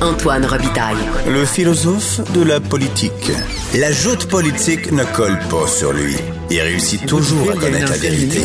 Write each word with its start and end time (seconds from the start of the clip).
Antoine 0.00 0.46
Robitaille. 0.46 0.96
Le 1.26 1.44
philosophe 1.44 2.20
de 2.32 2.44
la 2.44 2.60
politique. 2.60 3.32
La 3.74 3.90
joute 3.90 4.28
politique 4.28 4.92
ne 4.92 5.02
colle 5.16 5.36
pas 5.50 5.66
sur 5.66 5.92
lui. 5.92 6.14
Il 6.50 6.60
réussit 6.60 7.04
toujours 7.04 7.50
à 7.50 7.54
connaître 7.54 7.90
la 7.90 7.98
vérité. 7.98 8.38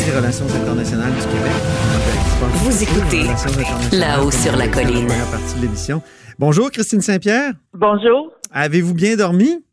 Vous 2.54 2.82
écoutez 2.82 3.96
là-haut 3.96 4.32
sur 4.32 4.56
la 4.56 4.66
colline. 4.66 5.06
Première 5.06 5.30
partie 5.30 5.54
de 5.56 5.62
l'émission. 5.62 6.02
Bonjour, 6.40 6.72
Christine 6.72 7.00
Saint-Pierre. 7.00 7.52
Bonjour. 7.72 8.32
Avez-vous 8.50 8.94
bien 8.94 9.14
dormi? 9.16 9.64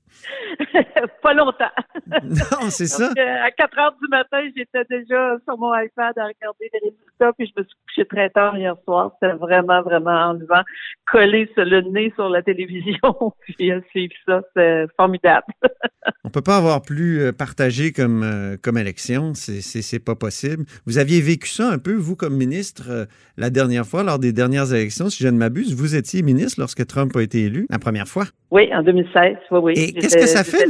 pas 1.22 1.34
longtemps. 1.34 1.66
Non, 2.24 2.70
c'est 2.70 2.88
ça. 2.88 3.10
Euh, 3.18 3.46
à 3.46 3.52
4 3.52 3.78
heures 3.80 3.96
du 4.02 4.08
matin, 4.10 4.40
j'étais 4.56 4.84
déjà 4.90 5.38
sur 5.48 5.58
mon 5.58 5.74
iPad 5.74 6.18
à 6.18 6.26
regarder 6.26 6.70
les 6.74 6.80
résultats, 6.90 7.32
puis 7.38 7.48
je 7.56 7.62
me 7.62 7.66
suis 7.66 7.76
couché 7.88 8.06
très 8.06 8.30
tard 8.30 8.58
hier 8.58 8.76
soir. 8.86 9.12
C'était 9.22 9.36
vraiment, 9.36 9.82
vraiment 9.82 10.12
enlevant. 10.12 10.62
Coller 11.10 11.50
sur 11.54 11.64
le 11.66 11.82
nez 11.82 12.12
sur 12.16 12.30
la 12.30 12.42
télévision, 12.42 13.34
puis 13.42 13.56
suivre 13.90 14.14
ça, 14.26 14.42
c'est 14.56 14.86
formidable. 14.98 15.46
On 16.24 16.30
peut 16.30 16.42
pas 16.42 16.58
avoir 16.58 16.82
plus 16.82 17.22
euh, 17.22 17.32
partagé 17.32 17.92
comme, 17.92 18.24
euh, 18.24 18.58
comme 18.62 18.78
élection. 18.78 19.34
C'est- 19.34 20.00
pas 20.04 20.16
possible. 20.16 20.66
Vous 20.86 20.98
aviez 20.98 21.22
vécu 21.22 21.48
ça 21.50 21.70
un 21.70 21.78
peu, 21.78 21.94
vous, 21.94 22.16
comme 22.16 22.36
ministre, 22.36 22.84
euh, 22.90 23.06
la 23.38 23.50
dernière 23.50 23.86
fois, 23.86 24.04
lors 24.04 24.18
des 24.20 24.34
dernières 24.34 24.74
élections, 24.74 25.10
si 25.10 25.24
je 25.24 25.28
ne 25.28 25.38
m'abuse. 25.38 25.76
Vous 25.76 25.96
étiez 25.96 26.24
ministre 26.24 26.60
lorsque 26.60 26.86
Trump 26.88 27.16
a 27.16 27.22
été 27.22 27.44
élu, 27.46 27.68
la 27.70 27.78
première 27.78 28.08
fois. 28.08 28.26
Oui, 28.52 28.70
en 28.74 28.82
2016, 28.84 29.38
oui, 29.52 29.60
oui. 29.62 29.74
Et 29.76 29.94
qu'est-ce 29.94 30.18
que 30.18 30.26
ça 30.26 30.44
fait, 30.44 30.61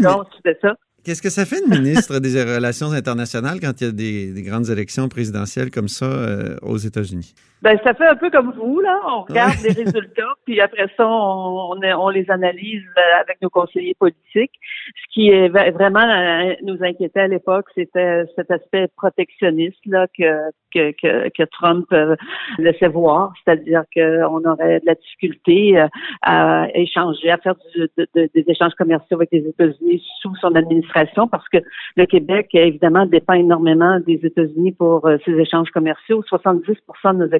ça. 0.61 0.75
Qu'est-ce 1.03 1.21
que 1.21 1.31
ça 1.31 1.45
fait 1.45 1.61
de 1.61 1.69
ministre 1.69 2.19
des 2.19 2.43
Relations 2.43 2.91
internationales 2.91 3.59
quand 3.59 3.81
il 3.81 3.83
y 3.85 3.87
a 3.87 3.91
des, 3.91 4.31
des 4.31 4.43
grandes 4.43 4.69
élections 4.69 5.09
présidentielles 5.09 5.71
comme 5.71 5.87
ça 5.87 6.05
euh, 6.05 6.57
aux 6.61 6.77
États-Unis? 6.77 7.33
Ben, 7.61 7.77
ça 7.83 7.93
fait 7.93 8.07
un 8.07 8.15
peu 8.15 8.29
comme 8.31 8.53
vous, 8.53 8.79
là. 8.79 8.99
On 9.07 9.21
regarde 9.21 9.53
les 9.63 9.71
résultats, 9.83 10.33
puis 10.45 10.59
après 10.59 10.87
ça, 10.97 11.07
on, 11.07 11.73
on, 11.73 11.79
on 11.83 12.09
les 12.09 12.29
analyse 12.31 12.83
euh, 12.97 13.21
avec 13.21 13.39
nos 13.41 13.49
conseillers 13.49 13.93
politiques. 13.99 14.51
Ce 14.95 15.13
qui 15.13 15.29
est 15.29 15.47
vraiment 15.49 15.99
euh, 15.99 16.53
nous 16.63 16.77
inquiétait 16.83 17.19
à 17.21 17.27
l'époque, 17.27 17.65
c'était 17.75 18.23
cet 18.35 18.49
aspect 18.49 18.87
protectionniste 18.97 19.79
là 19.85 20.07
que 20.17 20.49
que, 20.73 20.91
que, 20.93 21.27
que 21.37 21.43
Trump 21.51 21.85
euh, 21.91 22.15
laissait 22.57 22.87
voir, 22.87 23.33
c'est-à-dire 23.43 23.83
qu'on 23.93 24.41
aurait 24.49 24.79
de 24.79 24.85
la 24.85 24.95
difficulté 24.95 25.77
à 26.21 26.67
échanger, 26.73 27.29
à 27.29 27.37
faire 27.37 27.55
du- 27.75 27.89
de- 27.97 28.07
de- 28.15 28.29
des 28.33 28.45
échanges 28.47 28.73
commerciaux 28.75 29.17
avec 29.17 29.29
les 29.33 29.45
États-Unis 29.47 30.01
sous 30.21 30.33
son 30.37 30.55
administration, 30.55 31.27
parce 31.27 31.47
que 31.49 31.57
le 31.97 32.05
Québec, 32.05 32.47
évidemment, 32.53 33.05
dépend 33.05 33.33
énormément 33.33 33.99
des 33.99 34.19
États-Unis 34.23 34.71
pour 34.71 35.07
ses 35.25 35.33
échanges 35.33 35.69
commerciaux. 35.71 36.23
70 36.23 36.67
de 36.67 37.11
nos 37.25 37.33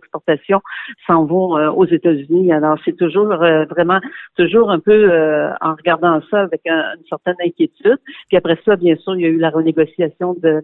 s'en 1.07 1.25
vont 1.25 1.57
euh, 1.57 1.69
aux 1.71 1.85
États-Unis. 1.85 2.51
Alors, 2.51 2.77
c'est 2.85 2.95
toujours 2.97 3.31
euh, 3.31 3.65
vraiment, 3.65 3.99
toujours 4.37 4.71
un 4.71 4.79
peu 4.79 5.11
euh, 5.11 5.51
en 5.61 5.73
regardant 5.73 6.19
ça 6.29 6.41
avec 6.41 6.61
un- 6.67 6.95
une 6.97 7.05
certaine 7.07 7.35
inquiétude. 7.45 7.97
Puis 8.27 8.37
après 8.37 8.57
ça, 8.65 8.75
bien 8.75 8.95
sûr, 8.97 9.15
il 9.15 9.21
y 9.21 9.25
a 9.25 9.29
eu 9.29 9.37
la 9.37 9.49
renégociation 9.49 10.35
de 10.41 10.61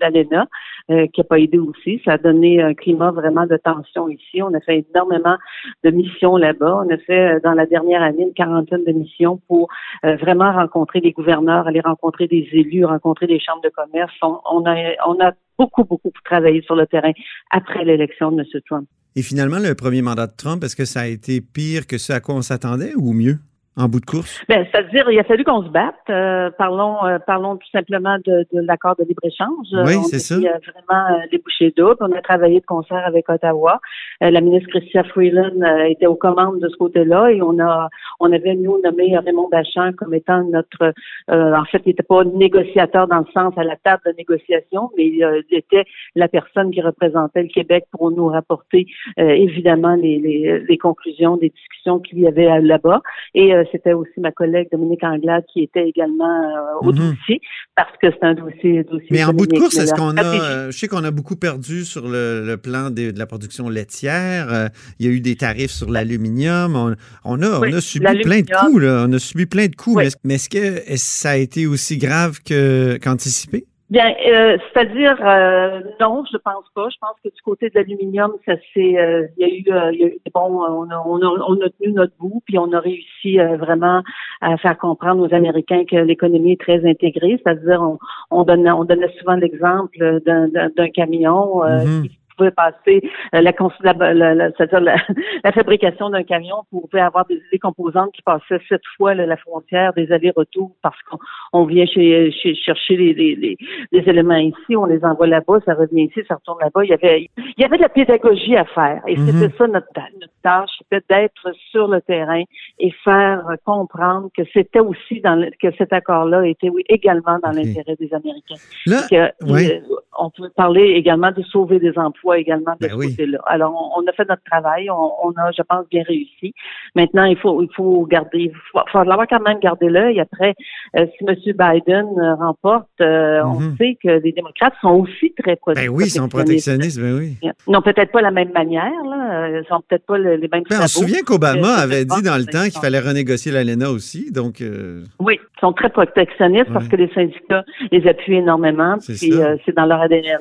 l'ALENA, 0.00 0.46
qui 0.88 1.20
n'a 1.20 1.24
pas 1.24 1.38
aidé 1.38 1.58
aussi. 1.58 2.00
Ça 2.04 2.12
a 2.12 2.18
donné 2.18 2.62
un 2.62 2.74
climat 2.74 3.10
vraiment 3.10 3.46
de 3.46 3.56
tension 3.58 4.08
ici. 4.08 4.42
On 4.42 4.54
a 4.54 4.60
fait 4.60 4.86
énormément 4.90 5.36
de 5.84 5.90
missions 5.90 6.36
là-bas. 6.36 6.82
On 6.84 6.88
a 6.92 6.96
fait, 6.98 7.40
dans 7.40 7.52
la 7.52 7.66
dernière 7.66 8.02
année, 8.02 8.22
une 8.22 8.32
quarantaine 8.32 8.84
de 8.84 8.92
missions 8.92 9.38
pour 9.48 9.68
vraiment 10.02 10.52
rencontrer 10.52 11.00
les 11.00 11.12
gouverneurs, 11.12 11.66
aller 11.66 11.80
rencontrer 11.80 12.26
des 12.26 12.48
élus, 12.52 12.84
rencontrer 12.84 13.26
des 13.26 13.38
chambres 13.38 13.62
de 13.62 13.68
commerce. 13.68 14.14
On 14.22 14.64
a, 14.64 14.74
on 15.06 15.22
a 15.22 15.32
beaucoup, 15.58 15.84
beaucoup 15.84 16.10
travaillé 16.24 16.62
sur 16.62 16.76
le 16.76 16.86
terrain 16.86 17.12
après 17.50 17.84
l'élection 17.84 18.30
de 18.30 18.40
M. 18.40 18.60
Trump. 18.66 18.88
Et 19.16 19.22
finalement, 19.22 19.58
le 19.58 19.74
premier 19.74 20.02
mandat 20.02 20.26
de 20.26 20.36
Trump, 20.36 20.62
est-ce 20.62 20.76
que 20.76 20.84
ça 20.84 21.00
a 21.00 21.06
été 21.06 21.40
pire 21.40 21.86
que 21.86 21.98
ce 21.98 22.12
à 22.12 22.20
quoi 22.20 22.36
on 22.36 22.42
s'attendait 22.42 22.94
ou 22.96 23.12
mieux? 23.12 23.38
En 23.78 23.88
bout 23.88 24.00
de 24.00 24.06
course? 24.06 24.42
Ben, 24.48 24.66
c'est-à-dire, 24.70 25.10
il 25.10 25.18
a 25.18 25.24
fallu 25.24 25.44
qu'on 25.44 25.62
se 25.62 25.68
batte. 25.68 25.94
Euh, 26.10 26.50
parlons, 26.58 27.04
euh, 27.04 27.18
parlons 27.18 27.56
tout 27.56 27.70
simplement 27.70 28.16
de, 28.26 28.44
de 28.52 28.60
l'accord 28.60 28.96
de 28.96 29.04
libre-échange. 29.04 29.68
Oui, 29.72 29.96
on 29.96 30.02
c'est 30.02 30.16
a 30.16 30.18
ça. 30.18 30.36
mis, 30.36 30.48
euh, 30.48 30.52
vraiment 30.72 31.04
euh, 31.10 31.20
les 31.30 31.38
bouchées 31.38 31.72
doubles. 31.76 31.96
On 32.00 32.12
a 32.12 32.20
travaillé 32.20 32.60
de 32.60 32.66
concert 32.66 33.02
avec 33.06 33.28
Ottawa. 33.28 33.80
Euh, 34.22 34.30
la 34.30 34.40
ministre 34.40 34.68
Chrystia 34.70 35.04
Freeland 35.04 35.62
euh, 35.62 35.84
était 35.84 36.06
aux 36.06 36.16
commandes 36.16 36.60
de 36.60 36.68
ce 36.68 36.76
côté-là 36.76 37.30
et 37.30 37.40
on 37.40 37.58
a, 37.60 37.88
on 38.20 38.32
avait 38.32 38.54
nous 38.56 38.80
nommé 38.82 39.16
Raymond 39.16 39.48
Bachand 39.48 39.92
comme 39.96 40.12
étant 40.12 40.42
notre, 40.44 40.92
euh, 41.30 41.54
en 41.54 41.64
fait, 41.64 41.82
il 41.84 41.90
n'était 41.90 42.02
pas 42.02 42.24
négociateur 42.24 43.06
dans 43.06 43.18
le 43.20 43.30
sens 43.32 43.54
à 43.56 43.62
la 43.64 43.76
table 43.76 44.02
de 44.06 44.12
négociation, 44.18 44.90
mais 44.96 45.22
euh, 45.22 45.40
il 45.50 45.58
était 45.58 45.84
la 46.16 46.26
personne 46.28 46.70
qui 46.72 46.80
représentait 46.80 47.42
le 47.42 47.48
Québec 47.48 47.84
pour 47.92 48.10
nous 48.10 48.26
rapporter 48.26 48.86
euh, 49.20 49.28
évidemment 49.28 49.94
les, 49.94 50.18
les, 50.18 50.60
les 50.68 50.78
conclusions 50.78 51.36
des 51.36 51.50
discussions 51.50 52.00
qu'il 52.00 52.18
y 52.20 52.26
avait 52.26 52.50
euh, 52.50 52.60
là-bas. 52.60 53.02
Et 53.34 53.54
euh, 53.54 53.64
c'était 53.72 53.92
aussi 53.92 54.18
ma 54.18 54.32
collègue 54.32 54.68
Dominique 54.72 55.02
Anglade 55.04 55.44
qui 55.52 55.62
était 55.62 55.86
également 55.88 56.24
euh, 56.42 56.86
au 56.86 56.92
Mhm. 56.92 56.98
dossier 57.10 57.40
parce 57.76 57.92
que 58.02 58.08
c'est 58.10 58.24
un 58.24 58.34
dossier, 58.34 58.82
dossier 58.84 59.08
Mais 59.10 59.24
en 59.24 59.32
bout 59.32 59.46
de 59.46 59.56
course, 59.58 59.76
est-ce 59.78 59.94
qu'on 59.94 60.16
a. 60.16 60.24
euh, 60.24 60.70
je 60.70 60.78
sais 60.78 60.88
qu'on 60.88 61.04
a 61.04 61.10
beaucoup 61.10 61.36
perdu 61.36 61.84
sur 61.84 62.08
le, 62.08 62.44
le 62.44 62.56
plan 62.56 62.90
de 62.90 63.12
la 63.16 63.26
production 63.26 63.68
laitière. 63.68 64.52
euh, 64.52 64.68
il 64.98 65.06
y 65.06 65.08
a 65.08 65.12
eu 65.12 65.20
des 65.20 65.36
tarifs 65.36 65.70
sur 65.70 65.90
l'aluminium. 65.90 66.74
On, 66.76 66.94
on 67.24 67.42
a, 67.42 67.60
Oui, 67.60 67.70
on 67.72 67.76
a 67.76 67.80
subi 67.80 68.06
plein 68.22 68.40
de 68.40 68.50
coups. 68.66 68.82
Là. 68.82 69.06
On 69.08 69.12
a 69.12 69.18
subi 69.18 69.46
plein 69.46 69.66
de 69.66 69.76
coups. 69.76 69.96
Oui. 69.96 70.02
Mais 70.02 70.06
est-ce- 70.08 70.16
Mais 70.24 70.34
est-ce 70.34 70.48
que 70.48 70.58
est-ce 70.58 70.86
que 70.86 70.98
ça 70.98 71.30
a 71.30 71.36
été 71.36 71.66
aussi 71.66 71.98
grave 71.98 72.38
qu'anticipé? 72.42 73.64
Bien, 73.90 74.14
euh, 74.26 74.58
c'est-à-dire 74.72 75.16
euh, 75.24 75.80
non, 75.98 76.22
je 76.30 76.36
pense 76.36 76.66
pas. 76.74 76.88
Je 76.90 76.96
pense 77.00 77.16
que 77.24 77.30
du 77.34 77.40
côté 77.42 77.70
de 77.70 77.74
l'aluminium, 77.74 78.32
ça 78.44 78.52
c'est, 78.74 78.98
euh, 78.98 79.26
il 79.38 79.40
y 79.40 79.44
a 79.44 79.48
eu, 79.48 79.64
euh, 79.74 79.92
il 79.94 80.00
y 80.00 80.04
a 80.04 80.08
eu 80.08 80.18
bon, 80.34 80.62
on 80.62 80.90
a, 80.90 81.02
on 81.06 81.22
a, 81.22 81.26
on 81.26 81.54
a 81.62 81.70
tenu 81.70 81.94
notre 81.94 82.12
bout, 82.18 82.42
puis 82.44 82.58
on 82.58 82.70
a 82.74 82.80
réussi 82.80 83.40
euh, 83.40 83.56
vraiment 83.56 84.02
à 84.42 84.58
faire 84.58 84.76
comprendre 84.76 85.26
aux 85.26 85.34
Américains 85.34 85.84
que 85.86 85.96
l'économie 85.96 86.52
est 86.52 86.60
très 86.60 86.86
intégrée. 86.86 87.40
C'est-à-dire, 87.42 87.80
on, 87.80 87.98
on 88.30 88.44
donnait, 88.44 88.70
on 88.72 88.84
donnait 88.84 89.12
souvent 89.18 89.36
l'exemple 89.36 90.20
d'un, 90.26 90.48
d'un, 90.48 90.68
d'un 90.68 90.90
camion 90.90 91.64
euh, 91.64 91.84
Mhm. 91.86 92.08
qui 92.08 92.18
pouvait 92.38 92.50
passer 92.52 93.02
euh, 93.34 93.40
la, 93.42 93.52
la, 93.82 94.14
la- 94.14 94.34
la- 94.34 94.50
c'est-à-dire 94.52 94.80
la, 94.80 94.96
la 95.44 95.52
fabrication 95.52 96.08
d'un 96.10 96.22
camion 96.22 96.56
pouvait 96.70 97.00
avoir 97.00 97.26
des, 97.26 97.42
des 97.52 97.58
composantes 97.58 98.12
qui 98.12 98.22
passaient 98.22 98.60
sept 98.68 98.80
fois 98.96 99.14
là, 99.14 99.26
la 99.26 99.36
frontière, 99.36 99.92
des 99.94 100.10
allers-retours 100.12 100.72
parce 100.82 101.00
qu'on 101.02 101.18
on 101.52 101.64
vient 101.64 101.84
chez, 101.86 102.30
chez- 102.32 102.54
chercher 102.54 102.96
les, 102.96 103.12
les, 103.12 103.34
les, 103.36 103.56
les 103.92 104.08
éléments 104.08 104.36
ici, 104.36 104.76
on 104.76 104.86
les 104.86 105.04
envoie 105.04 105.26
là-bas, 105.26 105.58
ça 105.66 105.74
revient 105.74 106.04
ici, 106.04 106.20
ça 106.28 106.36
retourne 106.36 106.60
là-bas. 106.60 106.84
Il 106.84 106.90
y 106.90 106.94
avait 106.94 107.28
il 107.36 107.62
y 107.62 107.64
avait 107.64 107.76
de 107.76 107.82
la 107.82 107.88
pédagogie 107.88 108.56
à 108.56 108.64
faire 108.64 109.02
et 109.06 109.16
Mhm. 109.16 109.26
c'était 109.26 109.56
ça 109.58 109.66
notre, 109.66 109.88
notre 110.20 110.32
tâche, 110.42 110.70
c'était 110.82 111.04
d'être 111.10 111.52
sur 111.70 111.88
le 111.88 112.00
terrain 112.00 112.42
et 112.78 112.90
faire 113.04 113.44
euh, 113.50 113.56
comprendre 113.64 114.28
que 114.36 114.42
c'était 114.52 114.78
aussi 114.80 115.20
dans 115.20 115.34
le- 115.34 115.50
que 115.60 115.68
cet 115.76 115.92
accord-là 115.92 116.46
était 116.46 116.68
oui, 116.68 116.84
également 116.88 117.38
dans 117.42 117.50
l'intérêt 117.50 117.96
des 117.98 118.12
Américains 118.14 118.54
Là, 118.86 119.00
que, 119.10 119.52
ouais. 119.52 119.80
euh, 119.90 119.94
on 120.18 120.30
peut 120.30 120.50
parler 120.54 120.82
également 121.00 121.32
de 121.32 121.42
sauver 121.42 121.78
des 121.80 121.98
emplois 121.98 122.27
également 122.36 122.72
de 122.80 122.86
Ben 122.86 122.90
ce 122.90 122.94
oui. 122.96 123.10
côté-là. 123.10 123.38
Alors, 123.46 123.72
on, 123.96 124.02
on 124.02 124.06
a 124.06 124.12
fait 124.12 124.28
notre 124.28 124.42
travail, 124.44 124.90
on, 124.90 125.10
on 125.24 125.30
a, 125.32 125.50
je 125.56 125.62
pense, 125.62 125.86
bien 125.90 126.02
réussi. 126.06 126.52
Maintenant, 126.94 127.24
il 127.24 127.36
faut, 127.38 127.62
il 127.62 127.68
faut 127.74 128.04
garder, 128.06 128.38
il 128.38 128.52
faut, 128.72 128.80
faut 128.92 129.02
l'avoir 129.04 129.26
quand 129.28 129.40
même 129.40 129.58
gardé 129.60 129.88
l'œil. 129.88 130.20
Après, 130.20 130.54
euh, 130.96 131.06
si 131.16 131.24
M. 131.26 131.34
Biden 131.56 132.06
euh, 132.18 132.34
remporte, 132.34 132.88
euh, 133.00 133.42
on 133.44 133.60
Mhm. 133.60 133.76
sait 133.78 133.96
que 134.02 134.08
les 134.22 134.32
démocrates 134.32 134.74
sont 134.80 134.90
aussi 135.00 135.32
très 135.42 135.54
prote- 135.54 135.74
ben 135.76 135.88
oui, 135.88 136.04
ils 136.06 136.10
sont 136.10 136.28
protectionnistes. 136.28 137.00
Ben 137.00 137.16
oui. 137.16 137.36
Non, 137.66 137.80
peut-être 137.82 138.12
pas 138.12 138.20
la 138.22 138.30
même 138.30 138.52
manière, 138.52 138.92
là. 139.10 139.48
Ils 139.60 139.64
sont 139.68 139.80
peut-être 139.88 140.06
pas 140.06 140.18
le- 140.18 140.36
les 140.36 140.48
mêmes 140.48 140.62
Ben, 140.68 140.78
on 140.82 140.86
se 140.86 140.98
souvient 141.00 141.22
qu'Obama 141.22 141.74
avait 141.74 142.04
dit 142.04 142.22
dans 142.22 142.36
le 142.36 142.44
temps 142.46 142.64
qu'il 142.64 142.80
fallait 142.80 143.00
renégocier 143.00 143.52
l'ALENA 143.52 143.90
aussi. 143.90 144.30
Donc, 144.32 144.60
euh, 144.60 145.04
Oui, 145.20 145.38
ils 145.42 145.60
sont 145.60 145.72
très 145.72 145.90
protectionnistes 145.90 146.72
parce 146.72 146.88
que 146.88 146.96
les 146.96 147.08
syndicats 147.14 147.64
les 147.92 148.06
appuient 148.08 148.36
énormément. 148.36 148.96
Puis 148.98 149.16
c'est 149.64 149.74
dans 149.76 149.86
leur 149.86 150.00
ADN. 150.00 150.40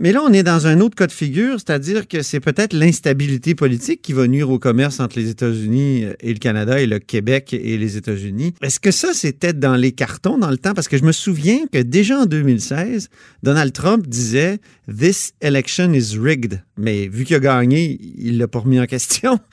Mais 0.00 0.12
là, 0.12 0.22
on 0.22 0.32
est 0.32 0.44
dans 0.44 0.68
un 0.68 0.80
autre 0.80 0.94
cas 0.94 1.08
de 1.08 1.12
figure, 1.12 1.54
c'est-à-dire 1.54 2.06
que 2.06 2.22
c'est 2.22 2.38
peut-être 2.38 2.72
l'instabilité 2.72 3.56
politique 3.56 4.00
qui 4.00 4.12
va 4.12 4.28
nuire 4.28 4.48
au 4.48 4.60
commerce 4.60 5.00
entre 5.00 5.18
les 5.18 5.28
États-Unis 5.28 6.04
et 6.20 6.32
le 6.32 6.38
Canada 6.38 6.80
et 6.80 6.86
le 6.86 7.00
Québec 7.00 7.52
et 7.52 7.76
les 7.76 7.96
États-Unis. 7.96 8.54
Est-ce 8.62 8.78
que 8.78 8.92
ça, 8.92 9.12
c'était 9.12 9.52
dans 9.52 9.74
les 9.74 9.90
cartons 9.90 10.38
dans 10.38 10.50
le 10.50 10.56
temps? 10.56 10.72
Parce 10.72 10.86
que 10.86 10.96
je 10.96 11.04
me 11.04 11.10
souviens 11.10 11.66
que 11.72 11.78
déjà 11.78 12.20
en 12.20 12.26
2016, 12.26 13.08
Donald 13.42 13.72
Trump 13.72 14.06
disait 14.06 14.58
This 14.88 15.32
election 15.40 15.92
is 15.92 16.16
rigged. 16.16 16.62
Mais 16.76 17.08
vu 17.08 17.24
qu'il 17.24 17.34
a 17.34 17.40
gagné, 17.40 17.98
il 18.18 18.38
l'a 18.38 18.46
pas 18.46 18.60
remis 18.60 18.80
en 18.80 18.86
question. 18.86 19.38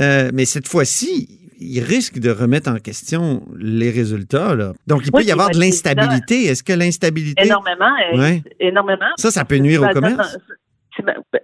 Euh, 0.00 0.30
mais 0.34 0.44
cette 0.44 0.68
fois-ci, 0.68 1.45
il 1.58 1.80
risque 1.80 2.18
de 2.18 2.30
remettre 2.30 2.70
en 2.70 2.76
question 2.76 3.42
les 3.58 3.90
résultats. 3.90 4.54
Là. 4.54 4.72
Donc, 4.86 5.02
il 5.06 5.12
peut 5.12 5.22
y 5.22 5.32
avoir 5.32 5.50
de 5.50 5.58
l'instabilité. 5.58 6.44
Est-ce 6.46 6.62
que 6.62 6.72
l'instabilité... 6.72 7.44
Énormément. 7.44 7.90
euh, 8.14 8.18
Ouais. 8.18 8.42
Énormément. 8.60 9.06
Ça, 9.16 9.30
ça 9.30 9.44
peut 9.44 9.56
nuire 9.56 9.82
au 9.82 9.86
ça- 9.86 9.92
commerce? 9.92 10.36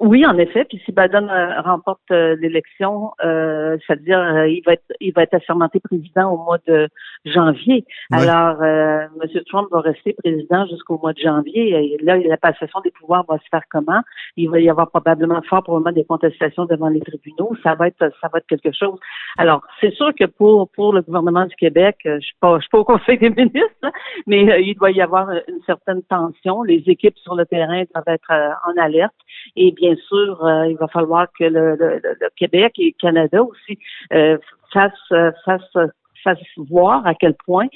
Oui, 0.01 0.27
en 0.27 0.37
effet. 0.39 0.65
Puis 0.65 0.81
si 0.85 0.93
Biden 0.93 1.29
euh, 1.29 1.61
remporte 1.61 2.01
euh, 2.11 2.37
l'élection, 2.41 3.13
euh, 3.25 3.77
c'est-à-dire 3.87 4.47
il 4.47 4.63
va 4.65 4.75
être 4.75 4.93
il 5.01 5.13
va 5.13 5.23
être 5.23 5.35
assermenté 5.35 5.81
président 5.81 6.33
au 6.33 6.39
mois 6.39 6.59
de 6.67 6.89
janvier. 7.25 7.85
Alors, 8.13 8.63
M. 8.63 9.11
Trump 9.47 9.69
va 9.71 9.81
rester 9.81 10.15
président 10.15 10.67
jusqu'au 10.67 10.99
mois 10.99 11.13
de 11.13 11.19
janvier. 11.19 11.71
Et 11.71 11.99
là, 12.03 12.17
la 12.17 12.37
passation 12.37 12.81
des 12.81 12.91
pouvoirs 12.91 13.25
va 13.29 13.39
se 13.39 13.49
faire 13.51 13.63
comment? 13.71 14.03
Il 14.37 14.51
va 14.51 14.61
y 14.61 14.69
avoir 14.69 14.91
probablement 14.91 15.41
fort 15.43 15.63
probablement 15.63 15.93
des 15.93 16.05
contestations 16.05 16.65
devant 16.67 16.89
les 16.89 17.01
tribunaux. 17.01 17.55
Ça 17.63 17.75
va 17.75 17.89
être 17.89 18.11
ça 18.21 18.29
va 18.33 18.39
être 18.39 18.47
quelque 18.47 18.73
chose. 18.73 18.99
Alors, 19.39 19.63
c'est 19.81 19.93
sûr 19.95 20.13
que 20.19 20.25
pour 20.25 20.69
pour 20.71 20.93
le 20.93 21.03
gouvernement 21.03 21.47
du 21.47 21.55
Québec, 21.57 21.97
je 22.05 22.21
suis 22.21 22.37
pas 22.41 22.57
je 22.57 22.63
suis 22.63 22.71
pas 22.71 22.79
au 22.79 22.85
Conseil 22.85 23.19
des 23.19 23.31
ministres, 23.31 23.91
mais 24.27 24.63
il 24.63 24.75
doit 24.75 24.91
y 24.91 25.01
avoir 25.01 25.31
une 25.31 25.63
certaine 25.67 26.03
tension. 26.05 26.63
Les 26.63 26.83
équipes 26.87 27.19
sur 27.19 27.35
le 27.35 27.47
terrain 27.47 27.85
doivent 27.95 28.15
être 28.15 28.33
en 28.67 28.81
alerte. 28.81 29.15
Et 29.57 29.73
bien 29.73 29.95
sûr, 30.09 30.45
euh, 30.45 30.69
il 30.69 30.77
va 30.77 30.89
falloir 30.89 31.27
que 31.39 31.45
le, 31.45 32.01
Québec 32.37 32.75
et 32.79 32.87
le 32.87 33.01
Canada 33.01 33.43
aussi 33.43 33.79
euh, 34.13 34.39
fassent, 34.73 34.93
euh, 35.13 35.31
fassent, 35.45 35.91
fassent 36.23 36.39
voir 36.57 37.07
à 37.07 37.15
quel 37.15 37.35
point 37.35 37.67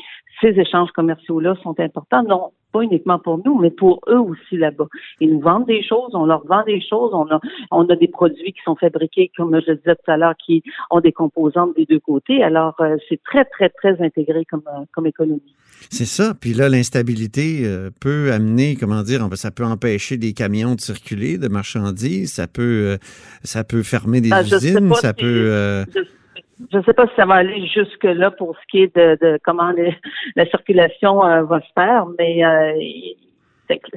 ces 0.41 0.49
échanges 0.49 0.91
commerciaux-là 0.93 1.57
sont 1.63 1.79
importants, 1.81 2.23
non 2.23 2.53
pas 2.73 2.83
uniquement 2.83 3.19
pour 3.19 3.41
nous, 3.45 3.59
mais 3.59 3.71
pour 3.71 4.01
eux 4.09 4.19
aussi 4.19 4.57
là-bas. 4.57 4.87
Ils 5.21 5.33
nous 5.33 5.41
vendent 5.41 5.67
des 5.67 5.83
choses, 5.83 6.11
on 6.15 6.27
leur 6.27 6.47
vend 6.47 6.63
des 6.65 6.81
choses, 6.81 7.11
on 7.15 7.27
a, 7.31 7.41
on 7.71 7.89
a 7.89 7.97
des 7.97 8.09
produits 8.09 8.53
qui 8.53 8.61
sont 8.65 8.77
fabriqués, 8.77 9.31
comme 9.37 9.59
je 9.61 9.71
le 9.71 9.77
disais 9.77 9.95
tout 9.95 10.11
à 10.11 10.17
l'heure, 10.17 10.35
qui 10.45 10.63
ont 10.91 11.01
des 11.01 11.13
composantes 11.13 11.75
des 11.77 11.87
deux 11.87 12.01
côtés. 12.01 12.43
Alors, 12.43 12.77
c'est 13.09 13.23
très, 13.23 13.45
très, 13.45 13.71
très 13.71 14.01
intégré 14.03 14.45
comme, 14.45 14.65
comme 14.93 15.07
économie. 15.07 15.55
C'est 15.91 16.07
ça. 16.07 16.35
Puis 16.39 16.53
là, 16.53 16.69
l'instabilité 16.69 17.63
euh, 17.65 17.91
peut 18.01 18.33
amener, 18.33 18.77
comment 18.77 19.03
dire, 19.03 19.27
ça 19.35 19.51
peut 19.51 19.65
empêcher 19.65 20.17
des 20.17 20.33
camions 20.33 20.75
de 20.75 20.81
circuler, 20.81 21.39
de 21.39 21.49
marchandises, 21.49 22.33
ça 22.33 22.47
peut, 22.47 22.63
euh, 22.63 22.97
ça 23.43 23.65
peut 23.65 23.83
fermer 23.83 24.21
des 24.21 24.33
ah, 24.33 24.43
usines, 24.43 24.93
ça 24.95 25.13
peut. 25.13 25.25
Euh, 25.27 25.85
je 25.95 26.01
ne 26.77 26.83
sais 26.83 26.95
pas 26.95 27.07
si 27.07 27.15
ça 27.17 27.27
va 27.27 27.35
aller 27.35 27.67
jusque-là 27.67 28.31
pour 28.31 28.57
ce 28.57 28.67
qui 28.71 28.83
est 28.83 28.97
de, 28.97 29.39
comment 29.45 29.73
la 30.37 30.47
circulation 30.47 31.19
va 31.21 31.61
se 31.61 31.73
faire, 31.75 32.07
mais 32.19 32.43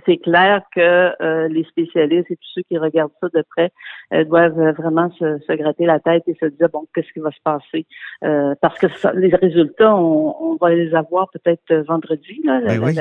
c'est 0.05 0.17
clair 0.17 0.61
que 0.75 1.11
euh, 1.21 1.47
les 1.47 1.63
spécialistes 1.65 2.29
et 2.29 2.35
tous 2.35 2.49
ceux 2.55 2.61
qui 2.63 2.77
regardent 2.77 3.11
ça 3.21 3.27
de 3.33 3.43
près 3.49 3.71
euh, 4.13 4.23
doivent 4.25 4.75
vraiment 4.77 5.11
se, 5.17 5.55
gratter 5.55 5.85
la 5.85 5.99
tête 5.99 6.23
et 6.27 6.35
se 6.39 6.45
dire 6.45 6.69
bon 6.71 6.85
qu'est-ce 6.93 7.11
qui 7.13 7.19
va 7.19 7.31
se 7.31 7.41
passer? 7.43 7.85
Euh, 8.23 8.55
parce 8.61 8.77
que 8.79 8.87
les 9.17 9.35
résultats 9.35 9.95
on, 9.95 10.57
va 10.59 10.73
les 10.73 10.93
avoir 10.93 11.29
peut-être 11.31 11.85
vendredi 11.87 12.41
là. 12.43 12.61
Ben 12.65 12.83
oui. 12.83 12.95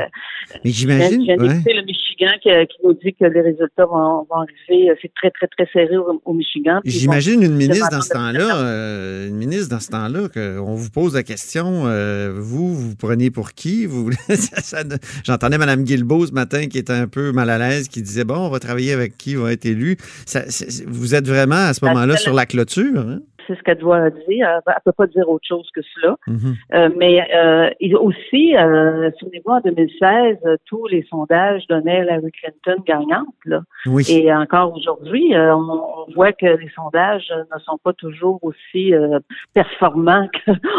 Mais 0.64 0.70
j'imagine. 0.70 1.24
J'ai 1.26 1.36
le 1.74 1.84
Michigan 1.84 2.32
qui, 2.42 2.50
nous 2.84 2.94
dit 2.94 3.14
que 3.14 3.24
les 3.24 3.40
résultats 3.40 3.86
vont, 3.86 4.26
arriver. 4.30 4.92
C'est 5.00 5.12
très 5.14 5.30
très 5.30 5.46
très 5.46 5.66
serré 5.72 5.96
au, 5.96 6.32
Michigan. 6.32 6.80
J'imagine 6.84 7.42
une 7.42 7.56
ministre 7.56 7.88
dans 7.90 8.00
ce 8.00 8.10
temps-là, 8.10 9.26
une 9.28 9.36
ministre 9.36 9.74
dans 9.74 9.80
ce 9.80 9.90
temps-là 9.90 10.28
qu'on 10.28 10.74
vous 10.74 10.90
pose 10.90 11.14
la 11.14 11.22
question 11.22 11.88
vous 12.30 12.74
vous 12.74 12.96
prenez 12.96 13.30
pour 13.30 13.52
qui? 13.52 13.86
Vous 13.86 14.10
J'entendais 15.24 15.58
Mme 15.58 15.84
Guilbeault 15.84 16.26
ce 16.26 16.32
matin 16.32 16.57
qui 16.66 16.78
était 16.78 16.92
un 16.92 17.06
peu 17.06 17.32
mal 17.32 17.50
à 17.50 17.58
l'aise, 17.58 17.88
qui 17.88 18.02
disait, 18.02 18.24
bon, 18.24 18.36
on 18.36 18.48
va 18.48 18.58
travailler 18.58 18.92
avec 18.92 19.16
qui 19.16 19.34
va 19.34 19.52
être 19.52 19.66
élu. 19.66 19.96
vous 20.86 21.14
êtes 21.14 21.26
vraiment 21.26 21.66
à 21.66 21.74
ce 21.74 21.84
moment-là 21.84 22.16
sur 22.16 22.34
la 22.34 22.46
clôture. 22.46 23.00
Hein? 23.00 23.20
C'est 23.48 23.56
ce 23.56 23.62
qu'elle 23.62 23.78
doit 23.78 24.10
dire. 24.10 24.46
Elle 24.48 24.62
ne 24.66 24.80
peut 24.84 24.92
pas 24.92 25.06
dire 25.06 25.28
autre 25.28 25.46
chose 25.46 25.68
que 25.74 25.80
cela. 25.94 26.16
Mhm. 26.26 26.54
Euh, 26.74 26.90
mais 26.96 27.26
euh, 27.34 27.70
aussi, 27.98 28.56
euh, 28.56 29.10
souvenez-vous, 29.18 29.50
en 29.50 29.60
2016, 29.60 30.36
tous 30.66 30.86
les 30.86 31.02
sondages 31.10 31.66
donnaient 31.68 32.02
Hillary 32.02 32.30
Clinton 32.32 32.82
gagnante. 32.86 33.34
Là. 33.46 33.62
Et 34.08 34.32
encore 34.32 34.74
aujourd'hui, 34.74 35.34
euh, 35.34 35.56
on, 35.56 36.12
voit 36.14 36.32
que 36.32 36.46
les 36.46 36.70
sondages 36.74 37.30
ne 37.30 37.58
sont 37.60 37.78
pas 37.82 37.92
toujours 37.92 38.38
aussi 38.42 38.92
performants 39.54 40.28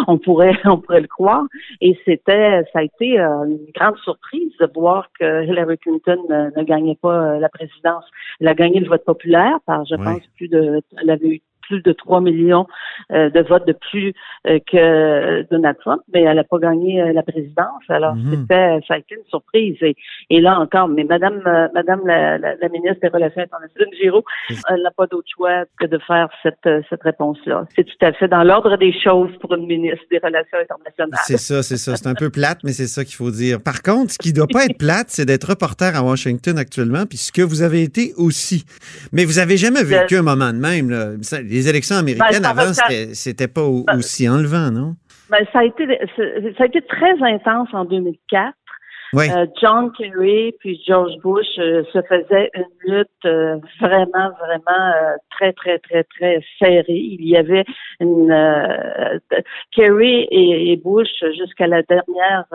qu'on 0.05 0.17
pourrait, 0.25 0.57
on 0.65 0.77
pourrait 0.77 1.01
le 1.01 1.07
croire. 1.07 1.45
Et 1.81 1.97
c'était, 2.05 2.63
ça 2.73 2.79
a 2.79 2.83
été 2.83 3.17
une 3.17 3.59
grande 3.75 3.97
surprise 3.97 4.51
de 4.59 4.69
voir 4.73 5.09
que 5.19 5.43
Hillary 5.43 5.77
Clinton 5.77 6.17
ne, 6.29 6.63
gagnait 6.63 6.97
pas 7.01 7.39
la 7.39 7.49
présidence. 7.49 8.05
Elle 8.39 8.47
a 8.47 8.53
gagné 8.53 8.79
le 8.79 8.87
vote 8.87 9.05
populaire 9.05 9.59
par, 9.65 9.85
je 9.85 9.95
pense, 9.95 10.21
plus 10.37 10.47
de, 10.47 10.81
elle 11.01 11.09
avait 11.09 11.27
eu 11.27 11.41
plus 11.69 11.81
de 11.81 11.91
3 11.93 12.19
millions 12.21 12.67
euh, 13.11 13.29
de 13.29 13.41
votes 13.41 13.67
de 13.67 13.73
plus 13.73 14.13
euh, 14.47 14.59
que 14.71 15.47
Donald 15.51 15.77
Trump, 15.79 16.01
mais 16.13 16.23
elle 16.23 16.35
n'a 16.35 16.43
pas 16.43 16.57
gagné 16.57 17.01
euh, 17.01 17.13
la 17.13 17.23
présidence. 17.23 17.83
Alors, 17.87 18.15
mhm. 18.15 18.31
c'était, 18.31 18.79
ça 18.87 18.95
a 18.95 18.97
été 18.97 19.15
une 19.15 19.29
surprise. 19.29 19.77
Et, 19.81 20.41
là 20.41 20.59
encore, 20.59 20.87
mais 20.87 21.03
Madame, 21.03 21.41
Madame 21.73 22.01
la, 22.05 22.69
ministre 22.69 22.99
des 23.01 23.09
Relations 23.09 23.41
internationales, 23.41 23.93
Giraud, 24.01 24.23
elle 24.69 24.81
n'a 24.81 24.91
pas 24.91 25.05
d'autre 25.07 25.27
choix 25.35 25.65
que 25.79 25.85
de 25.85 25.99
faire 25.99 26.29
cette, 26.41 26.69
cette 26.89 27.03
réponse-là. 27.03 27.65
C'est 27.75 27.83
tout 27.83 28.05
à 28.05 28.13
fait 28.13 28.27
dans 28.27 28.43
l'ordre 28.43 28.77
des 28.77 28.93
choses 29.03 29.31
pour 29.41 29.53
une 29.53 29.67
ministre 29.67 30.05
des 30.09 30.19
Relations 30.19 30.57
internationales. 30.57 31.19
C'est 31.25 31.37
ça, 31.37 31.61
c'est 31.61 31.77
ça. 31.77 31.95
C'est 31.95 32.07
un 32.07 32.15
peu 32.15 32.29
plate, 32.29 32.59
mais 32.63 32.71
c'est 32.71 32.87
ça 32.87 33.03
qu'il 33.03 33.15
faut 33.15 33.31
dire. 33.31 33.61
Par 33.61 33.83
contre, 33.83 34.13
ce 34.13 34.17
qui 34.17 34.29
ne 34.29 34.35
doit 34.35 34.47
pas 34.47 34.65
être 34.65 34.77
plate, 34.77 35.07
c'est 35.09 35.25
d'être 35.25 35.49
reporter 35.49 35.95
à 35.95 36.03
Washington 36.03 36.57
actuellement, 36.57 37.05
puis 37.05 37.17
ce 37.17 37.31
que 37.31 37.41
vous 37.41 37.61
avez 37.61 37.83
été 37.83 38.13
aussi. 38.17 38.65
Mais 39.11 39.25
vous 39.25 39.39
avez 39.39 39.57
jamais 39.57 39.83
vécu 39.83 40.15
un 40.15 40.23
moment 40.23 40.53
de 40.53 40.59
même. 40.59 40.89
Là 40.89 41.09
les 41.37 41.58
élections 41.67 41.95
américaines 41.95 42.43
ben, 42.43 42.49
avant, 42.49 42.71
c'était 43.13 43.47
pas 43.47 43.61
ben, 43.61 43.97
aussi 43.97 44.29
enlevant, 44.29 44.71
non? 44.71 44.95
Ben, 45.29 45.45
ça 45.53 45.59
a 45.59 45.63
été 45.63 45.85
ça 46.57 46.63
a 46.63 46.65
été 46.65 46.81
très 46.81 47.21
intense 47.21 47.69
en 47.73 47.85
2004. 47.85 48.53
Euh, 49.15 49.47
John 49.59 49.91
Kerry 49.93 50.53
puis 50.59 50.81
George 50.87 51.13
Bush 51.23 51.47
euh, 51.57 51.83
se 51.91 52.01
faisaient 52.03 52.51
une 52.53 52.93
lutte 52.93 53.09
euh, 53.25 53.57
vraiment, 53.81 54.29
vraiment 54.39 54.93
très, 55.31 55.51
très, 55.53 55.79
très, 55.79 56.03
très 56.03 56.43
serrée. 56.59 56.83
Il 56.89 57.27
y 57.27 57.35
avait 57.35 57.65
une 57.99 58.29
Kerry 59.71 60.27
et, 60.31 60.77
Bush 60.77 61.09
jusqu'à 61.37 61.67
la 61.67 61.81
dernière 61.83 62.45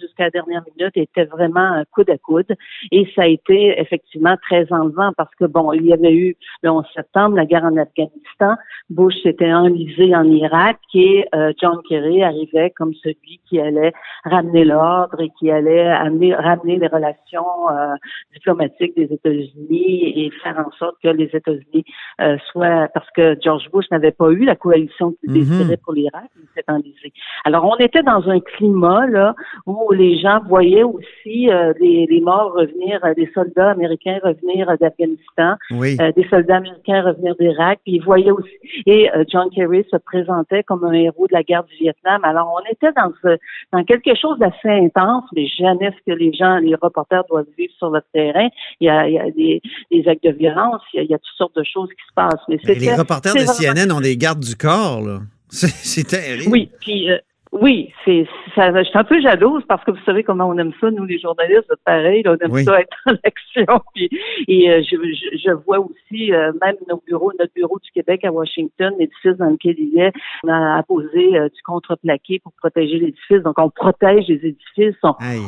jusqu'à 0.00 0.24
la 0.24 0.30
dernière 0.30 0.62
minute 0.76 0.96
étaient 0.96 1.24
vraiment 1.24 1.82
coude 1.92 2.10
à 2.10 2.18
coude. 2.18 2.54
Et 2.90 3.06
ça 3.14 3.22
a 3.22 3.26
été 3.26 3.78
effectivement 3.78 4.36
très 4.42 4.66
enlevant 4.72 5.12
parce 5.16 5.34
que 5.36 5.44
bon, 5.44 5.72
il 5.72 5.86
y 5.86 5.92
avait 5.92 6.12
eu 6.12 6.36
le 6.62 6.70
11 6.70 6.84
septembre 6.94 7.36
la 7.36 7.46
guerre 7.46 7.64
en 7.64 7.76
Afghanistan. 7.76 8.56
Bush 8.88 9.14
s'était 9.22 9.52
enlisé 9.52 10.14
en 10.14 10.24
Irak 10.24 10.78
et 10.94 11.26
John 11.60 11.78
Kerry 11.88 12.22
arrivait 12.22 12.70
comme 12.70 12.94
celui 13.02 13.40
qui 13.48 13.60
allait 13.60 13.92
ramener 14.24 14.64
l'ordre 14.64 15.20
et 15.20 15.30
qui 15.38 15.50
allait 15.50 15.89
amener, 15.96 16.34
ramener 16.34 16.76
les 16.76 16.86
relations 16.86 17.70
euh, 17.70 17.94
diplomatiques 18.32 18.96
des 18.96 19.12
États-Unis 19.12 20.12
et 20.16 20.30
faire 20.42 20.58
en 20.58 20.70
sorte 20.72 20.96
que 21.02 21.08
les 21.08 21.30
États-Unis 21.32 21.84
euh, 22.20 22.36
soient, 22.50 22.88
parce 22.92 23.08
que 23.10 23.36
George 23.42 23.70
Bush 23.72 23.86
n'avait 23.90 24.12
pas 24.12 24.30
eu 24.30 24.44
la 24.44 24.56
coalition 24.56 25.12
qu'il 25.20 25.30
mhm. 25.30 25.38
désirait 25.38 25.76
pour 25.78 25.92
l'Irak, 25.92 26.30
il 26.36 26.48
s'est 26.54 26.64
enlisé. 26.68 27.12
Alors, 27.44 27.64
on 27.64 27.76
était 27.76 28.02
dans 28.02 28.28
un 28.28 28.40
climat 28.40 29.06
là 29.06 29.34
où 29.66 29.92
les 29.92 30.18
gens 30.18 30.40
voyaient 30.48 30.82
aussi 30.82 31.50
euh, 31.50 31.72
les, 31.80 32.06
les, 32.06 32.20
morts 32.20 32.52
revenir, 32.52 33.00
des 33.16 33.30
soldats 33.34 33.70
américains 33.70 34.18
revenir 34.22 34.66
d'Afghanistan, 34.78 35.54
des 35.70 36.26
soldats 36.28 36.56
américains 36.56 37.02
revenir 37.02 37.34
d'Irak, 37.36 37.80
puis 37.84 37.94
ils 37.94 38.04
voyaient 38.04 38.30
aussi, 38.30 38.50
et 38.86 39.08
John 39.28 39.48
Kerry 39.50 39.84
se 39.90 39.96
présentait 39.96 40.62
comme 40.62 40.84
un 40.84 40.92
héros 40.92 41.26
de 41.26 41.32
la 41.32 41.42
guerre 41.42 41.64
du 41.64 41.74
Vietnam. 41.76 42.22
Alors, 42.24 42.52
on 42.54 42.70
était 42.70 42.92
dans, 42.92 43.12
ce, 43.22 43.38
dans 43.72 43.84
quelque 43.84 44.14
chose 44.14 44.38
d'assez 44.38 44.68
intense, 44.68 45.24
mais 45.34 45.46
jamais 45.46 45.79
ce 45.86 46.12
que 46.12 46.16
les 46.16 46.32
gens, 46.32 46.58
les 46.58 46.74
reporters 46.74 47.24
doivent 47.28 47.46
vivre 47.56 47.72
sur 47.78 47.90
le 47.90 48.00
terrain. 48.12 48.48
Il 48.80 48.86
y 48.86 48.90
a, 48.90 49.08
il 49.08 49.14
y 49.14 49.18
a 49.18 49.30
des, 49.30 49.62
des, 49.90 50.08
actes 50.08 50.24
de 50.24 50.32
violence, 50.32 50.82
il 50.94 51.04
y, 51.04 51.14
a, 51.14 51.18
toutes 51.18 51.36
sortes 51.36 51.56
de 51.56 51.64
choses 51.64 51.88
qui 51.88 52.02
se 52.08 52.14
passent. 52.14 52.42
Mais, 52.48 52.58
les 52.74 52.94
reporters 52.94 53.34
de 53.34 53.40
CNN 53.40 53.90
ont 53.92 54.00
des 54.00 54.16
gardes 54.16 54.40
du 54.40 54.56
corps, 54.56 55.00
là. 55.02 55.20
C'est 55.50 56.06
terrible. 56.06 56.52
Oui, 56.52 56.70
puis 56.80 57.10
euh, 57.10 57.18
oui, 57.52 57.92
c'est 58.04 58.28
ça. 58.54 58.72
Je 58.72 58.88
suis 58.88 58.98
un 58.98 59.02
peu 59.02 59.20
jalouse 59.20 59.64
parce 59.66 59.82
que 59.84 59.90
vous 59.90 60.04
savez 60.06 60.22
comment 60.22 60.46
on 60.46 60.56
aime 60.58 60.72
ça, 60.80 60.88
nous 60.92 61.04
les 61.04 61.18
journalistes, 61.18 61.72
pareil, 61.84 62.22
on 62.24 62.36
aime 62.36 62.64
ça 62.64 62.80
être 62.80 62.96
en 63.06 63.14
action. 63.24 63.80
Puis, 63.94 64.08
et 64.46 64.70
euh, 64.70 64.82
je, 64.88 64.96
je, 65.36 65.50
vois 65.66 65.80
aussi 65.80 66.32
euh, 66.32 66.52
même 66.62 66.76
nos 66.88 67.02
bureaux, 67.04 67.32
notre 67.40 67.52
bureau 67.52 67.80
du 67.82 67.90
Québec 67.90 68.24
à 68.24 68.30
Washington, 68.30 68.94
l'édifice 69.00 69.36
dans 69.38 69.50
lequel 69.50 69.74
il 69.78 69.98
est, 69.98 70.12
on 70.44 70.48
a 70.48 70.78
apposé 70.78 71.36
euh, 71.36 71.48
du 71.48 71.60
contreplaqué 71.62 72.38
pour 72.38 72.52
protéger 72.52 73.00
l'édifice. 73.00 73.42
Donc 73.42 73.58
on 73.58 73.68
protège 73.68 74.28
les 74.28 74.46
édifices. 74.46 75.00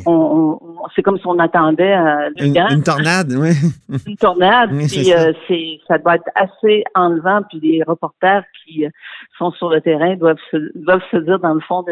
On, 0.05 0.59
c'est 0.97 1.03
comme 1.03 1.19
si 1.19 1.27
on 1.27 1.39
attendait 1.39 1.95
une, 2.41 2.57
une, 2.69 2.83
tornade, 2.83 3.33
oui. 3.39 3.51
une 4.09 4.17
tornade. 4.17 4.71
puis 4.71 4.89
c'est 4.89 5.79
ça 5.87 5.99
doit 5.99 6.17
être 6.17 6.31
assez 6.35 6.83
enlevant. 6.97 7.43
Puis 7.49 7.61
les 7.61 7.83
reporters 7.85 8.43
qui 8.65 8.87
sont 9.39 9.53
sur 9.53 9.71
le 9.71 9.81
terrain 9.81 10.17
doivent 10.17 10.37
se, 10.51 10.57
doivent 10.75 11.03
se 11.13 11.19
dire 11.19 11.39
dans 11.39 11.55
le 11.55 11.61
fond 11.61 11.85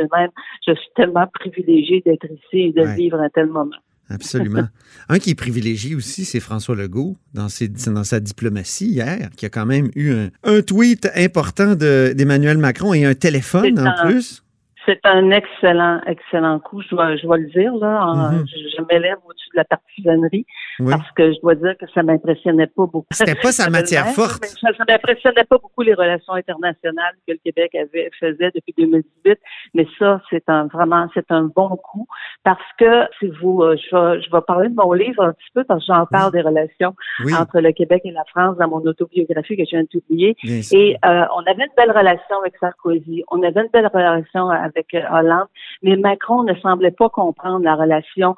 je 0.66 0.72
suis 0.72 0.90
tellement 0.96 1.26
privilégiée 1.32 2.02
d'être 2.04 2.26
ici 2.26 2.58
et 2.68 2.72
de 2.72 2.82
vivre 2.96 3.18
un 3.20 3.28
tel 3.28 3.46
moment. 3.46 3.76
Absolument. 4.10 4.68
un 5.08 5.18
qui 5.18 5.30
est 5.30 5.34
privilégié 5.34 5.94
aussi, 5.94 6.24
c'est 6.24 6.40
François 6.40 6.74
Legault 6.74 7.16
dans, 7.32 7.46
dans 7.86 8.04
sa 8.04 8.20
diplomatie 8.20 8.88
hier, 8.88 9.30
qui 9.36 9.46
a 9.46 9.48
quand 9.48 9.66
même 9.66 9.90
eu 9.94 10.12
un, 10.42 10.62
tweet 10.62 11.08
important 11.14 11.74
d'Emmanuel 11.74 12.58
Macron 12.58 12.92
et 12.92 13.04
un 13.04 13.14
téléphone 13.14 13.78
en 13.78 14.06
plus. 14.06 14.42
C'est 14.86 15.00
un 15.04 15.30
excellent, 15.30 16.00
excellent 16.06 16.58
coup. 16.58 16.80
Je 16.82 16.88
dois, 16.88 17.16
je 17.16 17.22
dois 17.22 17.36
le 17.36 17.48
dire 17.48 17.74
là. 17.74 18.14
Mhm. 18.14 18.46
Je, 18.46 18.82
m'élève 18.90 19.18
au-dessus 19.26 19.48
de 19.52 19.56
la 19.58 19.64
partisanerie 19.64 20.46
parce 20.78 21.10
que 21.12 21.32
je 21.32 21.40
dois 21.40 21.54
dire 21.54 21.74
que 21.78 21.86
ça 21.94 22.02
m'impressionnait 22.02 22.66
pas 22.66 22.86
beaucoup. 22.86 23.06
C'était 23.10 23.34
pas 23.34 23.52
sa 23.52 23.68
matière 23.70 24.06
forte. 24.08 24.44
Ça, 24.44 24.68
ça 24.76 24.84
m'impressionnait 24.88 25.44
pas 25.44 25.58
beaucoup 25.58 25.82
les 25.82 25.94
relations 25.94 26.32
internationales 26.32 27.14
que 27.26 27.32
le 27.32 27.38
Québec 27.44 27.74
avait 27.74 28.10
faisait 28.18 28.50
depuis 28.54 28.74
2018. 28.78 29.38
Mais 29.74 29.86
ça, 29.98 30.20
c'est 30.30 30.48
un 30.48 30.66
vraiment, 30.66 31.08
c'est 31.14 31.30
un 31.30 31.44
bon 31.44 31.76
coup 31.76 32.06
parce 32.42 32.60
que 32.78 33.04
si 33.18 33.30
vous, 33.42 33.62
euh, 33.62 33.76
je 33.76 33.94
vais, 33.94 34.22
je 34.22 34.30
vais 34.30 34.40
parler 34.46 34.70
de 34.70 34.74
mon 34.74 34.92
livre 34.92 35.22
un 35.22 35.32
petit 35.32 35.50
peu 35.54 35.64
parce 35.64 35.86
que 35.86 35.92
j'en 35.92 36.06
parle 36.06 36.32
des 36.32 36.40
relations 36.40 36.94
entre 37.38 37.60
le 37.60 37.72
Québec 37.72 38.02
et 38.04 38.12
la 38.12 38.24
France 38.30 38.56
dans 38.56 38.68
mon 38.68 38.80
autobiographie 38.80 39.56
que 39.56 39.64
je 39.64 39.70
viens 39.70 39.82
de 39.82 39.88
publier. 39.88 40.36
Et 40.72 40.96
euh, 41.04 41.24
on 41.36 41.40
avait 41.40 41.64
une 41.64 41.74
belle 41.76 41.90
relation 41.90 42.40
avec 42.40 42.54
Sarkozy. 42.58 43.24
On 43.30 43.42
avait 43.42 43.60
une 43.60 43.70
belle 43.72 43.90
relation 43.92 44.48
avec 44.48 44.69
euh, 44.94 45.00
Hollande, 45.10 45.48
mais 45.82 45.96
Macron 45.96 46.42
ne 46.42 46.54
semblait 46.56 46.90
pas 46.90 47.08
comprendre 47.08 47.64
la 47.64 47.74
relation 47.74 48.36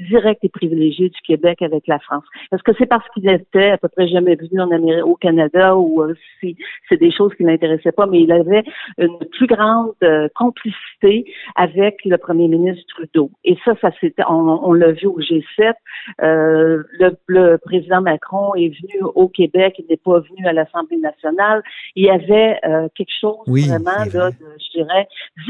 directe 0.00 0.44
et 0.44 0.48
privilégiée 0.48 1.08
du 1.08 1.20
Québec 1.22 1.62
avec 1.62 1.86
la 1.86 1.98
France. 1.98 2.24
Est-ce 2.52 2.62
que 2.62 2.72
c'est 2.78 2.86
parce 2.86 3.06
qu'il 3.10 3.28
était 3.28 3.70
à 3.70 3.78
peu 3.78 3.88
près 3.88 4.08
jamais 4.08 4.36
venu 4.36 4.60
en 4.60 4.70
Amérique, 4.70 5.04
au 5.04 5.16
Canada 5.16 5.76
ou 5.76 6.02
euh, 6.02 6.14
si 6.40 6.56
c'est 6.88 6.96
des 6.96 7.10
choses 7.10 7.34
qui 7.34 7.44
l'intéressaient 7.44 7.92
pas, 7.92 8.06
mais 8.06 8.20
il 8.20 8.32
avait 8.32 8.64
une 8.98 9.18
plus 9.32 9.46
grande 9.46 9.92
euh, 10.02 10.28
complicité 10.34 11.24
avec 11.56 12.04
le 12.04 12.16
premier 12.18 12.48
ministre 12.48 12.84
Trudeau. 12.88 13.30
Et 13.44 13.56
ça, 13.64 13.74
ça 13.80 13.90
c'était, 14.00 14.22
on, 14.28 14.72
l'a 14.72 14.92
vu 14.92 15.06
au 15.06 15.20
G7. 15.20 15.74
le, 16.18 17.16
le 17.26 17.56
président 17.58 18.00
Macron 18.00 18.54
est 18.54 18.68
venu 18.68 19.02
au 19.14 19.28
Québec, 19.28 19.76
il 19.78 19.86
n'est 19.88 19.96
pas 19.96 20.20
venu 20.20 20.46
à 20.46 20.52
l'Assemblée 20.52 20.98
nationale. 20.98 21.62
Il 21.94 22.04
y 22.04 22.10
avait 22.10 22.60
quelque 22.94 23.12
chose 23.20 23.38
vraiment 23.46 24.04
là, 24.12 24.30
de, 24.30 24.46
je 24.58 24.78
dirais, 24.78 25.08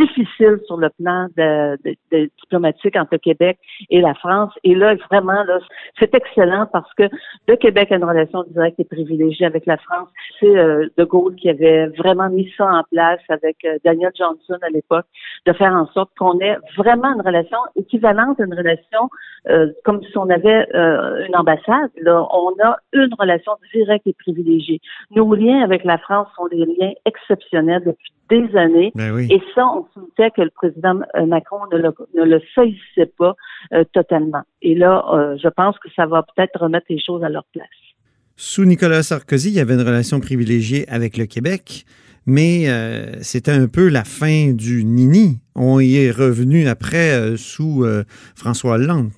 difficile 0.09 0.59
sur 0.67 0.77
le 0.77 0.91
plan 0.91 1.27
diplomatique 2.11 2.97
entre 2.97 3.11
le 3.13 3.19
Québec 3.19 3.59
et 3.91 4.01
la 4.01 4.15
France. 4.15 4.53
Et 4.65 4.75
là, 4.75 4.95
vraiment, 5.11 5.43
là, 5.45 5.59
c'est 5.99 6.15
excellent 6.15 6.67
parce 6.73 6.93
que 6.95 7.05
le 7.47 7.57
Québec 7.57 7.93
a 7.93 7.97
une 7.97 8.05
relation 8.05 8.45
directe 8.45 8.81
et 8.81 8.85
privilégiée 8.85 9.47
avec 9.47 9.67
la 9.67 9.77
France. 9.77 10.09
C'est 10.41 10.57
euh, 10.57 10.89
De 10.97 11.05
Gaulle 11.05 11.35
qui 11.37 11.49
avait 11.49 11.87
vraiment 11.89 12.29
mis 12.29 12.51
ça 12.57 12.67
en 12.67 12.83
place 12.91 13.21
avec 13.29 13.57
euh, 13.65 13.79
Daniel 13.85 14.13
Johnson 14.17 14.59
à 14.63 14.71
l'époque, 14.71 15.07
de 15.47 15.53
faire 15.53 15.73
en 15.73 15.87
sorte 15.89 16.11
qu'on 16.19 16.39
ait 16.41 16.57
vraiment 16.77 17.15
une 17.15 17.23
relation 17.23 17.59
équivalente 17.77 18.41
à 18.41 18.45
une 18.45 18.55
relation 18.55 19.11
euh, 19.49 19.69
comme 19.85 20.03
si 20.03 20.17
on 20.17 20.29
avait 20.31 20.67
une 21.27 21.37
ambassade. 21.37 21.91
Là, 22.01 22.27
on 22.33 22.53
a 22.63 22.77
une 22.93 23.15
relation 23.19 23.53
directe 23.73 24.07
et 24.07 24.15
privilégiée. 24.15 24.81
Nos 25.11 25.35
liens 25.35 25.63
avec 25.63 25.85
la 25.85 25.99
France 25.99 26.29
sont 26.37 26.49
des 26.49 26.65
liens 26.65 26.93
exceptionnels 27.05 27.83
depuis 27.85 28.13
des 28.29 28.57
années. 28.57 28.93
Ben 28.95 29.19
et 29.19 29.41
ça, 29.55 29.65
on 29.67 29.87
sentait 29.95 30.31
que 30.31 30.43
le 30.43 30.51
président 30.51 31.01
euh, 31.17 31.27
Macron 31.27 31.61
ne 31.73 31.79
le, 31.79 31.93
ne 32.15 32.25
le 32.25 32.41
saisissait 32.55 33.13
pas 33.19 33.35
euh, 33.73 33.85
totalement. 33.93 34.43
Et 34.63 34.75
là, 34.75 35.05
euh, 35.13 35.37
je 35.43 35.49
pense 35.49 35.79
que 35.79 35.89
ça 35.95 36.07
va 36.07 36.23
peut-être 36.23 36.61
remettre 36.61 36.87
les 36.91 37.01
choses 37.01 37.23
à 37.25 37.29
leur 37.29 37.45
place. 37.53 37.67
Sous 38.37 38.65
Nicolas 38.65 39.03
Sarkozy, 39.03 39.51
il 39.51 39.57
y 39.57 39.61
avait 39.61 39.75
une 39.75 39.87
relation 39.87 40.21
privilégiée 40.21 40.89
avec 40.89 41.17
le 41.17 41.27
Québec, 41.27 41.85
mais 42.25 42.67
c'était 43.21 43.51
un 43.51 43.67
peu 43.67 43.89
la 43.89 44.05
fin 44.05 44.53
du 44.53 44.85
nini. 44.85 45.41
On 45.57 45.81
y 45.81 45.97
est 45.97 46.13
revenu 46.13 46.69
après 46.69 47.37
sous 47.37 47.85
François 48.37 48.75
Hollande. 48.75 49.11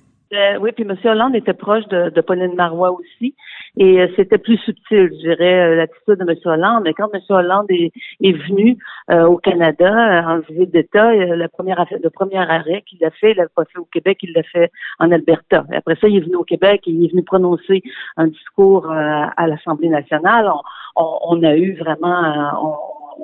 oui, 0.59 0.71
puis 0.75 0.85
M. 0.89 0.95
Hollande 1.03 1.35
était 1.35 1.53
proche 1.53 1.87
de, 1.89 2.09
de 2.09 2.21
Pauline 2.21 2.55
Marois 2.55 2.93
aussi. 2.93 3.35
Et 3.77 4.01
euh, 4.01 4.07
c'était 4.17 4.37
plus 4.37 4.57
subtil, 4.57 5.09
je 5.11 5.29
dirais, 5.29 5.61
euh, 5.61 5.75
l'attitude 5.75 6.19
de 6.19 6.29
M. 6.29 6.37
Hollande. 6.45 6.83
Mais 6.83 6.93
quand 6.93 7.09
M. 7.13 7.21
Hollande 7.29 7.67
est, 7.69 7.91
est 8.21 8.33
venu 8.33 8.77
euh, 9.09 9.25
au 9.25 9.37
Canada, 9.37 10.23
en 10.27 10.39
visite 10.39 10.71
d'État, 10.71 11.13
la 11.13 11.35
le 11.35 12.09
premier 12.09 12.37
arrêt 12.37 12.83
qu'il 12.85 13.03
a 13.05 13.11
fait, 13.11 13.31
il 13.31 13.37
l'a 13.37 13.47
pas 13.55 13.65
fait 13.65 13.79
au 13.79 13.85
Québec, 13.85 14.19
il 14.23 14.33
l'a 14.33 14.43
fait 14.43 14.71
en 14.99 15.11
Alberta. 15.11 15.65
Et 15.71 15.75
après 15.75 15.95
ça, 15.95 16.07
il 16.07 16.17
est 16.17 16.21
venu 16.21 16.35
au 16.35 16.43
Québec 16.43 16.81
et 16.85 16.91
il 16.91 17.05
est 17.05 17.11
venu 17.11 17.23
prononcer 17.23 17.81
un 18.17 18.27
discours 18.27 18.91
à 18.91 19.47
l'Assemblée 19.47 19.89
nationale. 19.89 20.51
On, 20.95 21.17
on, 21.23 21.43
a 21.43 21.55
eu 21.55 21.73
vraiment, 21.75 22.77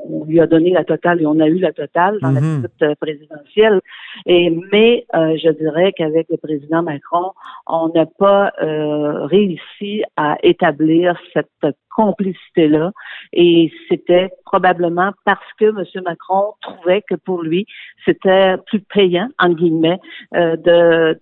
on 0.05 0.25
lui 0.25 0.39
a 0.39 0.47
donné 0.47 0.71
la 0.71 0.83
totale 0.83 1.21
et 1.21 1.25
on 1.25 1.39
a 1.39 1.47
eu 1.47 1.59
la 1.59 1.71
totale 1.71 2.19
dans 2.21 2.31
la 2.31 2.41
mhm. 2.41 2.55
visite 2.55 2.81
euh, 2.81 2.95
présidentielle. 2.99 3.81
Et 4.25 4.50
mais 4.71 5.05
euh, 5.15 5.38
je 5.38 5.50
dirais 5.51 5.93
qu'avec 5.93 6.27
le 6.29 6.38
président 6.38 6.83
Macron, 6.83 7.31
on 7.67 7.89
n'a 7.89 8.05
pas 8.05 8.51
euh, 8.62 9.25
réussi 9.25 10.03
à 10.15 10.38
établir 10.43 11.17
cette 11.33 11.75
complicité-là. 11.97 12.91
Et 13.33 13.71
c'était 13.89 14.29
probablement 14.45 15.12
parce 15.25 15.51
que 15.59 15.65
M. 15.65 16.03
Macron 16.05 16.53
trouvait 16.62 17.01
que 17.09 17.15
pour 17.15 17.41
lui, 17.41 17.65
c'était 18.05 18.55
plus 18.67 18.81
payant, 18.81 19.29
en 19.39 19.50
guillemets, 19.50 20.00
euh, 20.36 20.55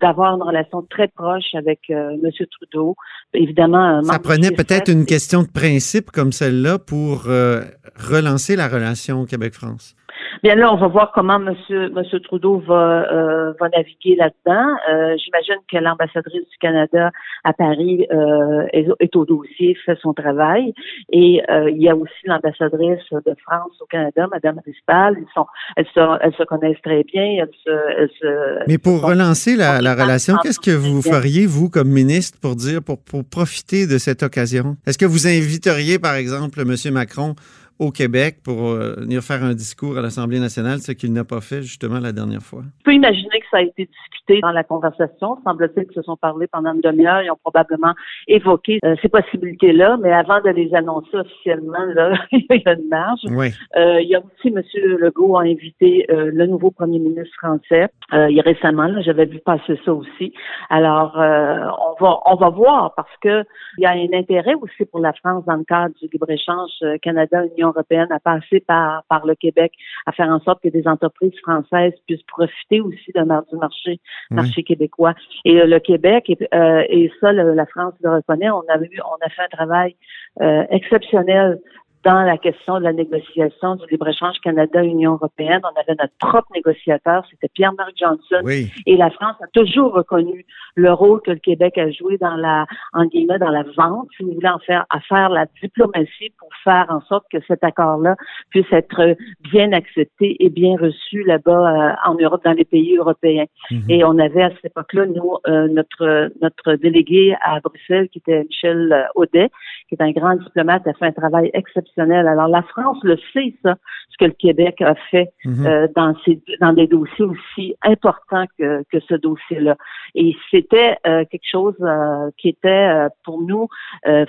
d'avoir 0.02 0.36
une 0.36 0.44
relation 0.44 0.82
très 0.84 1.08
proche 1.08 1.56
avec 1.56 1.80
euh, 1.90 2.18
M. 2.22 2.30
Trudeau. 2.52 2.96
Évidemment, 3.34 4.04
ça 4.04 4.20
prenait 4.20 4.52
peut-être 4.52 4.92
une 4.92 5.06
question 5.06 5.44
de 5.44 5.48
principe 5.48 6.12
comme 6.12 6.34
celle-là 6.34 6.78
pour 6.78 7.24
euh, 7.28 7.62
relancer 7.96 8.58
la 8.58 8.68
relation 8.68 9.26
Québec-France. 9.26 9.96
Bien 10.44 10.56
là, 10.56 10.74
on 10.74 10.78
va 10.78 10.88
voir 10.88 11.12
comment 11.14 11.40
Monsieur 11.40 11.90
Monsieur 11.90 12.20
Trudeau 12.20 12.60
va 12.60 13.12
euh, 13.12 13.54
va 13.60 13.70
naviguer 13.70 14.16
là-dedans. 14.16 14.68
Euh, 14.90 15.16
j'imagine 15.18 15.62
que 15.72 15.78
l'ambassadrice 15.78 16.48
du 16.50 16.58
Canada 16.60 17.12
à 17.44 17.54
Paris 17.54 18.06
euh, 18.12 18.66
est, 18.72 19.16
au 19.16 19.26
dossier, 19.26 19.78
fait 19.86 19.98
son 20.02 20.14
travail, 20.14 20.74
et 21.12 21.42
il 21.50 21.82
y 21.82 21.90
a 21.90 21.96
aussi 21.96 22.14
l'ambassadrice 22.26 23.04
de 23.12 23.36
France 23.44 23.72
au 23.82 23.86
Canada, 23.86 24.28
Madame 24.32 24.60
Rispal. 24.66 25.16
Ils 25.18 25.34
sont, 25.34 25.46
elles 25.76 25.88
se, 25.94 26.18
elles 26.22 26.34
se 26.36 26.44
connaissent 26.44 26.82
très 26.84 27.04
bien. 27.04 27.44
Elles 27.44 27.50
se, 27.64 28.14
se, 28.20 28.68
Mais 28.68 28.78
pour 28.78 29.02
relancer 29.02 29.56
la, 29.56 29.82
la 29.82 29.94
relation, 29.94 30.36
qu'est-ce 30.42 30.60
que 30.60 30.76
vous 30.76 31.02
feriez 31.02 31.46
vous 31.46 31.70
comme 31.70 31.90
ministre 31.90 32.40
pour 32.42 32.56
dire 32.56 32.82
pour 32.84 33.00
pour 33.04 33.24
profiter 33.24 33.88
de 33.88 33.98
cette 33.98 34.24
occasion? 34.24 34.76
Est-ce 34.86 34.98
que 34.98 35.06
vous 35.06 35.28
inviteriez 35.28 36.00
par 36.00 36.16
exemple 36.16 36.64
Monsieur 36.66 36.92
Macron 36.92 37.36
au 37.80 37.92
Québec 37.92 38.38
pour 38.44 38.70
euh, 38.70 38.96
venir 39.00 39.22
faire 39.22 39.44
un 39.44 39.54
discours 39.54 39.98
à 39.98 40.02
l'Assemblée 40.02 40.40
nationale, 40.40 40.80
ce 40.80 40.94
qu'il 40.94 41.12
n'a 41.12 41.26
pas 41.26 41.42
fait 41.42 41.62
justement 41.62 42.00
la 42.00 42.14
dernière 42.14 42.42
fois. 42.42 42.62
Je 42.80 42.84
peux 42.86 42.94
imaginer 42.94 43.40
que 43.40 43.46
ça 43.52 43.58
a 43.58 43.62
été 43.62 43.86
discuté 43.86 44.40
dans 44.42 44.52
la 44.52 44.64
conversation. 44.64 45.38
Semble-t-il 45.44 45.86
qu'ils 45.86 45.96
se 45.96 46.02
sont 46.04 46.16
parlé 46.16 46.48
pendant 46.48 46.74
une 46.74 46.82
demi-heure. 46.82 47.22
Ils 47.22 47.32
ont 47.32 47.40
probablement 47.42 47.94
évoqué 48.28 48.80
euh, 48.86 48.96
ces 49.02 49.10
possibilités-là, 49.10 49.98
mais 50.02 50.14
avant 50.14 50.42
de 50.42 50.50
les 50.50 50.74
annoncer 50.74 51.18
officiellement, 51.18 51.84
là, 51.94 52.14
il 52.32 52.46
y 52.50 52.70
a 52.70 52.74
une 52.74 52.88
marge. 52.88 53.20
Oui. 53.30 53.48
Euh, 53.76 54.00
il 54.02 54.08
y 54.08 54.16
a 54.16 54.20
aussi 54.20 54.48
M. 54.48 54.62
Legault 55.00 55.38
a 55.38 55.42
invité 55.42 56.06
le 56.10 56.46
nouveau 56.46 56.72
premier 56.72 57.00
ministre 57.00 57.36
français. 57.38 57.90
il 58.14 58.36
y 58.36 58.40
a 58.40 58.44
récemment, 58.44 58.90
j'avais 59.02 59.26
vu 59.26 59.40
passer 59.40 59.80
ça 59.84 59.94
aussi. 59.94 60.34
Alors, 60.70 61.14
on 61.16 62.04
va 62.04 62.20
on 62.26 62.36
va 62.36 62.50
voir 62.50 62.94
parce 62.96 63.16
que 63.22 63.44
il 63.78 63.84
y 63.84 63.86
a 63.86 63.92
un 63.92 64.18
intérêt 64.18 64.54
aussi 64.56 64.86
pour 64.86 65.00
la 65.00 65.14
France 65.14 65.44
dans 65.46 65.56
le 65.56 65.64
cadre 65.64 65.94
du 66.02 66.08
libre-échange 66.12 66.72
Canada-Union 67.02 67.65
européenne 67.68 68.08
à 68.12 68.20
passer 68.20 68.60
par, 68.60 69.04
par 69.10 69.26
le 69.26 69.36
Québec, 69.36 69.74
à 70.06 70.12
faire 70.12 70.30
en 70.30 70.40
sorte 70.40 70.62
que 70.62 70.70
des 70.70 70.88
entreprises 70.88 71.38
françaises 71.42 71.94
puissent 72.08 72.24
profiter 72.24 72.82
aussi 72.82 73.12
de, 73.14 73.22
du 73.22 73.58
marché, 73.58 74.00
marché 74.32 74.64
québécois. 74.64 75.14
Et 75.44 75.60
euh, 75.60 75.66
le 75.66 75.80
Québec, 75.80 76.30
et, 76.30 76.38
euh, 76.54 76.84
et 76.90 77.12
ça, 77.20 77.32
la 77.32 77.66
France 77.66 77.94
le 78.02 78.16
reconnaît, 78.16 78.50
on 78.50 78.64
a, 78.70 78.78
eu, 78.78 79.00
on 79.06 79.26
a 79.26 79.30
fait 79.30 79.44
un 79.44 79.56
travail 79.56 79.96
euh, 80.42 80.64
exceptionnel 80.70 81.60
dans 82.06 82.22
la 82.22 82.38
question 82.38 82.78
de 82.78 82.84
la 82.84 82.94
négociation 82.94 83.76
du 83.76 83.86
libre-échange 83.90 84.40
Canada-Union 84.44 85.14
européenne. 85.14 85.62
On 85.64 85.80
avait 85.80 85.98
notre 86.00 86.14
propre 86.20 86.48
négociateur, 86.54 87.26
c'était 87.32 87.48
Pierre-Marc 87.48 87.94
Johnson. 88.00 88.48
Et 88.86 88.96
la 88.96 89.10
France 89.10 89.36
a 89.42 89.48
toujours 89.54 89.92
reconnu 89.92 90.46
le 90.76 90.94
rôle 90.94 91.22
que 91.22 91.32
le 91.32 91.40
Québec 91.40 91.80
a 91.80 91.90
joué 91.90 92.20
dans 92.20 92.36
la, 92.36 92.68
en 92.94 93.06
guillemets, 93.06 93.40
dans 93.40 93.50
la 93.50 93.64
vente, 93.76 94.08
si 94.16 94.24
vous 94.24 94.34
voulez 94.34 94.50
en 94.50 94.60
faire, 94.60 94.86
à 94.92 95.00
faire 95.00 95.30
la 95.30 95.48
diplomatie 95.64 96.32
pour 96.38 96.50
faire 96.64 96.86
en 96.90 97.02
sorte 97.02 97.26
que 97.32 97.40
cet 97.48 97.64
accord-là 97.64 98.16
puisse 98.52 98.72
être 98.72 99.16
bien 99.52 99.72
accepté 99.72 100.36
et 100.40 100.50
bien 100.52 100.76
reçu 100.80 101.24
là-bas 101.24 101.52
euh, 101.52 101.96
en 102.06 102.14
Europe, 102.16 102.44
dans 102.46 102.54
les 102.54 102.66
pays 102.66 102.98
européens. 102.98 103.46
Mhm. 103.72 103.90
Et 103.90 104.04
on 104.06 104.20
avait 104.20 104.44
à 104.44 104.50
cette 104.52 104.66
époque-là, 104.66 105.08
nous, 105.08 105.38
euh, 105.48 105.68
notre, 105.70 106.32
notre 106.40 106.74
délégué 106.76 107.36
à 107.42 107.60
Bruxelles, 107.62 108.10
qui 108.10 108.20
était 108.20 108.44
Michel 108.44 109.08
Audet, 109.16 109.50
qui 109.90 109.96
est 109.96 110.04
un 110.04 110.12
grand 110.12 110.36
diplomate, 110.36 110.86
a 110.86 110.94
fait 110.94 111.06
un 111.06 111.12
travail 111.12 111.50
exceptionnel 111.54 111.95
alors 111.98 112.48
la 112.48 112.64
France 112.64 112.98
le 113.04 113.18
sait 113.34 113.56
ça, 113.64 113.76
ce 114.10 114.18
que 114.18 114.26
le 114.26 114.32
Québec 114.32 114.82
a 114.82 114.96
fait 115.12 115.34
mhm. 115.44 115.66
euh, 115.66 115.88
dans 115.96 116.16
ces 116.26 116.42
dans 116.62 116.74
des 116.74 116.88
dossiers 116.88 117.26
aussi 117.26 117.76
importants 117.84 118.46
que, 118.58 118.84
que 118.92 119.00
ce 119.02 119.16
dossier-là. 119.16 119.76
Et 120.16 120.36
c'était 120.52 120.98
euh, 121.06 121.26
quelque 121.30 121.50
chose 121.50 121.76
euh, 121.82 122.30
qui 122.38 122.50
était 122.50 123.08
pour 123.24 123.42
nous 123.42 123.68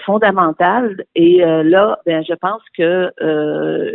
fondamental. 0.05 1.05
Et 1.15 1.39
là, 1.39 1.99
ben 2.07 2.25
je 2.27 2.35
pense 2.35 2.63
que 2.77 3.13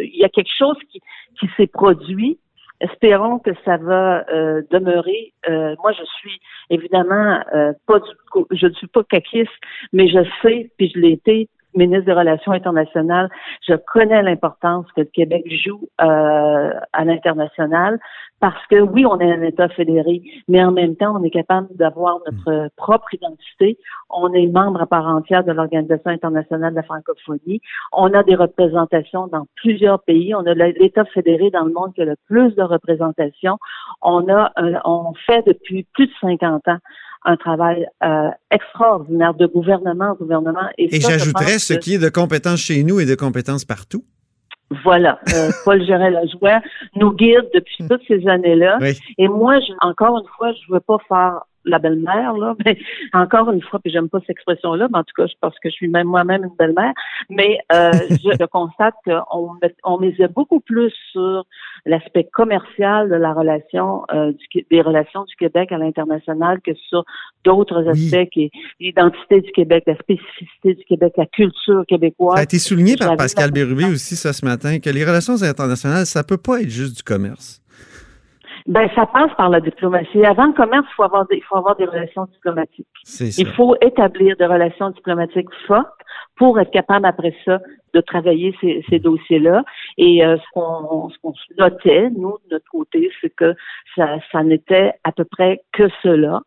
il 0.01 0.17
y 0.17 0.23
a 0.23 0.29
quelque 0.29 0.53
chose 0.57 0.77
qui 0.91 1.01
qui 1.39 1.49
s'est 1.57 1.67
produit 1.67 2.39
espérons 2.79 3.37
que 3.37 3.51
ça 3.63 3.77
va 3.77 4.23
demeurer. 4.71 5.33
moi, 5.47 5.91
je 5.91 6.03
suis 6.19 6.39
évidemment 6.69 7.39
pas 7.85 7.99
du, 7.99 8.45
je 8.51 8.67
ne 8.67 8.73
suis 8.73 8.87
pas 8.87 9.03
caquiste, 9.03 9.51
mais 9.93 10.07
je 10.07 10.23
sais, 10.41 10.71
puis 10.77 10.91
je 10.93 10.99
l'ai 10.99 11.11
été 11.11 11.47
ministre 11.75 12.05
des 12.05 12.13
Relations 12.13 12.51
internationales, 12.51 13.29
je 13.67 13.73
connais 13.75 14.21
l'importance 14.21 14.85
que 14.95 15.01
le 15.01 15.07
Québec 15.07 15.43
joue 15.63 15.87
euh, 16.01 16.71
à 16.93 17.05
l'international 17.05 17.99
parce 18.41 18.65
que 18.67 18.81
oui, 18.81 19.05
on 19.05 19.19
est 19.19 19.31
un 19.31 19.43
État 19.43 19.69
fédéré, 19.69 20.23
mais 20.47 20.63
en 20.63 20.71
même 20.71 20.95
temps, 20.95 21.15
on 21.15 21.23
est 21.23 21.29
capable 21.29 21.67
d'avoir 21.75 22.17
notre 22.25 22.69
propre 22.75 23.13
identité. 23.13 23.77
On 24.09 24.33
est 24.33 24.47
membre 24.47 24.81
à 24.81 24.87
part 24.87 25.05
entière 25.05 25.43
de 25.43 25.51
l'Organisation 25.51 26.09
internationale 26.09 26.71
de 26.71 26.77
la 26.77 26.83
francophonie. 26.83 27.61
On 27.93 28.11
a 28.13 28.23
des 28.23 28.33
représentations 28.33 29.27
dans 29.27 29.45
plusieurs 29.55 30.01
pays. 30.01 30.33
On 30.33 30.45
a 30.47 30.55
l'État 30.55 31.05
fédéré 31.05 31.51
dans 31.51 31.65
le 31.65 31.71
monde 31.71 31.93
qui 31.93 32.01
a 32.01 32.05
le 32.05 32.15
plus 32.27 32.55
de 32.55 32.63
représentation. 32.63 33.59
On 34.01 34.27
a, 34.27 34.51
on 34.85 35.13
fait 35.27 35.45
depuis 35.45 35.85
plus 35.93 36.07
de 36.07 36.13
50 36.19 36.67
ans 36.67 36.79
un 37.23 37.37
travail 37.37 37.85
euh, 38.03 38.29
extraordinaire 38.49 39.33
de 39.33 39.45
gouvernement 39.45 40.11
en 40.11 40.15
gouvernement. 40.15 40.67
Et, 40.77 40.99
j'ajouterais 40.99 41.59
ce 41.59 41.73
qui 41.73 41.95
est 41.95 41.99
de 41.99 42.09
compétences 42.09 42.59
chez 42.59 42.83
nous 42.83 42.99
et 42.99 43.05
de 43.05 43.15
compétences 43.15 43.65
partout. 43.65 44.03
Voilà, 44.83 45.19
euh, 45.33 45.51
Paul 45.65 45.85
Gérard 45.85 46.11
Lajoie 46.11 46.61
nous 46.95 47.13
guide 47.13 47.49
depuis 47.53 47.87
toutes 47.89 48.01
ces 48.07 48.27
années-là. 48.27 48.79
Et 49.17 49.27
moi, 49.27 49.59
je, 49.59 49.73
encore 49.81 50.17
une 50.17 50.27
fois, 50.37 50.51
je 50.53 50.73
veux 50.73 50.79
pas 50.79 50.97
faire 51.07 51.41
la 51.65 51.79
belle-mère, 51.79 52.33
là, 52.33 52.55
mais 52.65 52.77
encore 53.13 53.51
une 53.51 53.61
fois, 53.61 53.79
puis 53.79 53.91
j'aime 53.91 54.09
pas 54.09 54.19
cette 54.21 54.31
expression-là, 54.31 54.87
mais 54.91 54.99
en 54.99 55.03
tout 55.03 55.13
cas, 55.15 55.27
je 55.27 55.33
pense 55.39 55.53
que 55.59 55.69
je 55.69 55.73
suis 55.73 55.87
même 55.87 56.07
moi-même 56.07 56.43
une 56.43 56.55
belle-mère, 56.57 56.93
mais 57.29 57.59
euh, 57.71 57.91
je, 58.09 58.45
constate 58.45 58.95
qu'on 59.05 59.57
on 59.83 59.97
misait 59.99 60.27
beaucoup 60.27 60.59
plus 60.59 60.93
sur 61.11 61.45
l'aspect 61.85 62.27
commercial 62.33 63.09
de 63.09 63.15
la 63.15 63.33
relation 63.33 64.03
euh, 64.13 64.31
du, 64.31 64.65
des 64.69 64.81
relations 64.81 65.23
du 65.23 65.35
Québec 65.35 65.71
à 65.71 65.77
l'international 65.77 66.59
que 66.61 66.73
sur 66.89 67.03
d'autres 67.43 67.87
aspects 67.87 68.29
qui 68.31 68.43
est 68.43 68.51
l'identité 68.79 69.41
du 69.41 69.51
Québec, 69.51 69.83
la 69.87 69.95
spécificité 69.95 70.75
du 70.75 70.83
Québec, 70.85 71.13
la 71.17 71.25
culture 71.27 71.83
québécoise. 71.87 72.35
Ça 72.35 72.41
a 72.41 72.43
été 72.43 72.59
souligné 72.59 72.95
par 72.97 73.15
Pascal 73.15 73.51
Bérubé 73.51 73.85
aussi 73.85 74.15
ça 74.15 74.33
ce 74.33 74.45
matin, 74.45 74.79
que 74.79 74.89
les 74.89 75.03
relations 75.03 75.41
internationales, 75.41 76.05
ça 76.05 76.23
peut 76.23 76.37
pas 76.37 76.61
être 76.61 76.69
juste 76.69 76.97
du 76.97 77.03
commerce. 77.03 77.60
Ben, 78.67 78.89
ça 78.95 79.05
passe 79.05 79.33
par 79.35 79.49
la 79.49 79.59
diplomatie. 79.59 80.25
Avant 80.25 80.47
le 80.47 80.53
commerce, 80.53 80.85
il 80.89 80.95
faut 80.95 81.03
avoir 81.03 81.27
des, 81.27 81.37
il 81.37 81.43
faut 81.43 81.57
avoir 81.57 81.75
des 81.75 81.85
relations 81.85 82.25
diplomatiques. 82.25 82.87
Il 83.37 83.47
faut 83.47 83.75
établir 83.81 84.35
des 84.37 84.45
relations 84.45 84.89
diplomatiques 84.91 85.49
fortes 85.67 85.87
pour 86.35 86.59
être 86.59 86.71
capable 86.71 87.05
après 87.05 87.35
ça 87.45 87.59
de 87.93 88.01
travailler 88.01 88.55
ces, 88.61 88.83
ces 88.89 88.99
dossiers-là. 88.99 89.63
Et 89.97 90.25
euh, 90.25 90.37
ce 90.37 90.43
qu'on 90.53 91.09
ce 91.09 91.17
qu'on 91.21 91.33
notait, 91.57 92.09
nous, 92.11 92.37
de 92.45 92.55
notre 92.55 92.69
côté, 92.69 93.11
c'est 93.21 93.35
que 93.35 93.53
ça, 93.95 94.17
ça 94.31 94.43
n'était 94.43 94.93
à 95.03 95.11
peu 95.11 95.25
près 95.25 95.61
que 95.73 95.89
cela. 96.01 96.41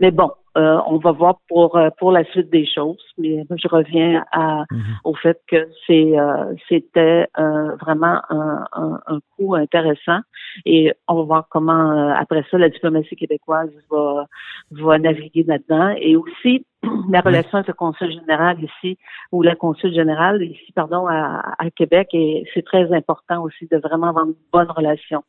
Mais 0.00 0.10
bon, 0.10 0.30
euh, 0.58 0.80
on 0.86 0.98
va 0.98 1.12
voir 1.12 1.38
pour 1.48 1.76
euh, 1.76 1.90
pour 1.98 2.10
la 2.10 2.24
suite 2.24 2.50
des 2.50 2.66
choses, 2.66 2.98
mais 3.18 3.44
je 3.50 3.68
reviens 3.68 4.24
à, 4.32 4.64
mhm. 4.68 4.82
au 5.04 5.14
fait 5.14 5.40
que 5.46 5.68
c'est 5.86 6.18
euh, 6.18 6.54
c'était 6.68 7.28
vraiment 7.36 8.20
un, 8.30 8.64
un, 8.72 9.20
coup 9.36 9.54
intéressant. 9.54 10.18
Et 10.66 10.92
on 11.06 11.14
va 11.14 11.22
voir 11.22 11.46
comment 11.50 12.12
après 12.16 12.44
ça 12.50 12.58
la 12.58 12.68
diplomatie 12.68 13.14
québécoise 13.14 13.70
va 13.92 14.26
va 14.72 14.98
naviguer 14.98 15.44
là-dedans. 15.44 15.94
Et 16.00 16.16
aussi 16.16 16.66
la 17.10 17.20
relation 17.20 17.58
avec 17.58 17.68
le 17.68 17.74
consul 17.74 18.10
général 18.10 18.58
ici 18.60 18.98
ou 19.30 19.42
la 19.42 19.54
consul 19.54 19.94
générale 19.94 20.42
ici 20.42 20.72
pardon 20.74 21.06
à, 21.06 21.54
à 21.58 21.70
Québec. 21.70 22.08
Et 22.12 22.44
c'est 22.54 22.64
très 22.64 22.92
important 22.92 23.44
aussi 23.44 23.68
de 23.70 23.76
vraiment 23.76 24.08
avoir 24.08 24.24
une 24.24 24.34
bonne 24.52 24.70
relation. 24.70 25.22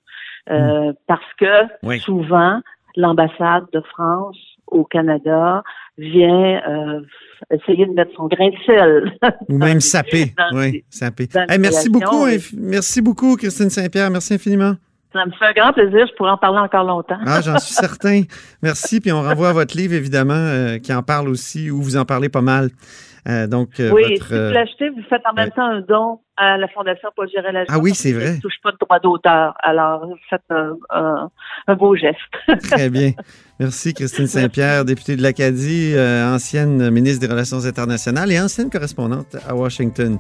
Mhm. 0.49 0.95
parce 1.05 1.33
que 1.37 1.99
souvent 1.99 2.61
l'ambassade 2.95 3.65
de 3.73 3.81
France 3.81 4.37
au 4.67 4.83
Canada 4.85 5.63
vient 5.97 6.61
euh, 6.67 7.01
essayer 7.51 7.85
de 7.85 7.91
mettre 7.93 8.11
son 8.15 8.27
grain 8.27 8.49
de 8.49 8.55
sel. 8.65 9.13
Ou 9.49 9.57
même 9.57 9.81
saper. 9.81 10.33
Oui, 10.53 10.83
saper. 10.89 11.27
merci 11.59 11.89
beaucoup, 11.89 12.25
merci 12.57 13.01
beaucoup, 13.01 13.35
Christine 13.35 13.69
Saint-Pierre. 13.69 14.09
Merci 14.09 14.35
infiniment. 14.35 14.75
Ça 15.13 15.25
me 15.25 15.31
fait 15.31 15.45
un 15.45 15.51
grand 15.51 15.73
plaisir. 15.73 16.07
Je 16.07 16.15
pourrais 16.15 16.31
en 16.31 16.37
parler 16.37 16.59
encore 16.59 16.85
longtemps. 16.85 17.17
Ah, 17.25 17.41
j'en 17.41 17.59
suis 17.59 17.73
certain. 17.73 18.21
Merci. 18.63 19.01
Puis 19.01 19.11
on 19.11 19.21
renvoie 19.21 19.51
votre 19.51 19.75
livre, 19.75 19.93
évidemment, 19.93 20.33
euh, 20.33 20.77
qui 20.77 20.93
en 20.93 21.03
parle 21.03 21.27
aussi, 21.27 21.69
où 21.69 21.81
vous 21.81 21.97
en 21.97 22.05
parlez 22.05 22.29
pas 22.29 22.41
mal. 22.41 22.69
Euh, 23.27 23.45
donc, 23.45 23.79
euh, 23.79 23.91
oui, 23.91 24.17
si 24.17 24.23
vous 24.23 24.53
l'achetez, 24.53 24.89
vous 24.89 25.03
faites 25.09 25.21
en 25.29 25.33
même 25.33 25.51
temps 25.51 25.65
un 25.65 25.81
don 25.81 26.19
à 26.41 26.57
la 26.57 26.67
Fondation 26.67 27.09
Paul 27.15 27.29
gérer 27.29 27.51
la 27.51 27.65
Ah 27.69 27.77
oui, 27.77 27.93
c'est 27.93 28.13
vrai. 28.13 28.25
Ça 28.25 28.33
ne 28.33 28.39
touche 28.39 28.59
pas 28.63 28.71
de 28.71 28.77
droit 28.77 28.99
d'auteur. 28.99 29.53
Alors, 29.61 30.07
faites 30.27 30.41
un, 30.49 31.29
un, 31.67 31.75
beau 31.75 31.95
geste. 31.95 32.17
Très 32.63 32.89
bien. 32.89 33.11
Merci, 33.59 33.93
Christine 33.93 34.25
Saint-Pierre, 34.25 34.83
députée 34.83 35.15
de 35.15 35.21
l'Acadie, 35.21 35.93
ancienne 35.97 36.89
ministre 36.89 37.25
des 37.25 37.31
Relations 37.31 37.63
internationales 37.65 38.31
et 38.31 38.39
ancienne 38.39 38.71
correspondante 38.71 39.35
à 39.47 39.53
Washington. 39.53 40.17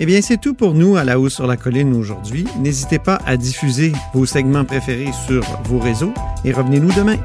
Eh 0.00 0.06
bien, 0.06 0.20
c'est 0.22 0.40
tout 0.40 0.54
pour 0.54 0.74
nous 0.74 0.96
à 0.96 1.04
la 1.04 1.20
hausse 1.20 1.34
sur 1.34 1.46
la 1.46 1.56
colline 1.56 1.94
aujourd'hui. 1.94 2.46
N'hésitez 2.58 2.98
pas 2.98 3.18
à 3.26 3.36
diffuser 3.36 3.92
vos 4.14 4.26
segments 4.26 4.64
préférés 4.64 5.12
sur 5.26 5.42
vos 5.64 5.78
réseaux 5.78 6.14
et 6.44 6.52
revenez-nous 6.52 6.92
demain. 6.94 7.18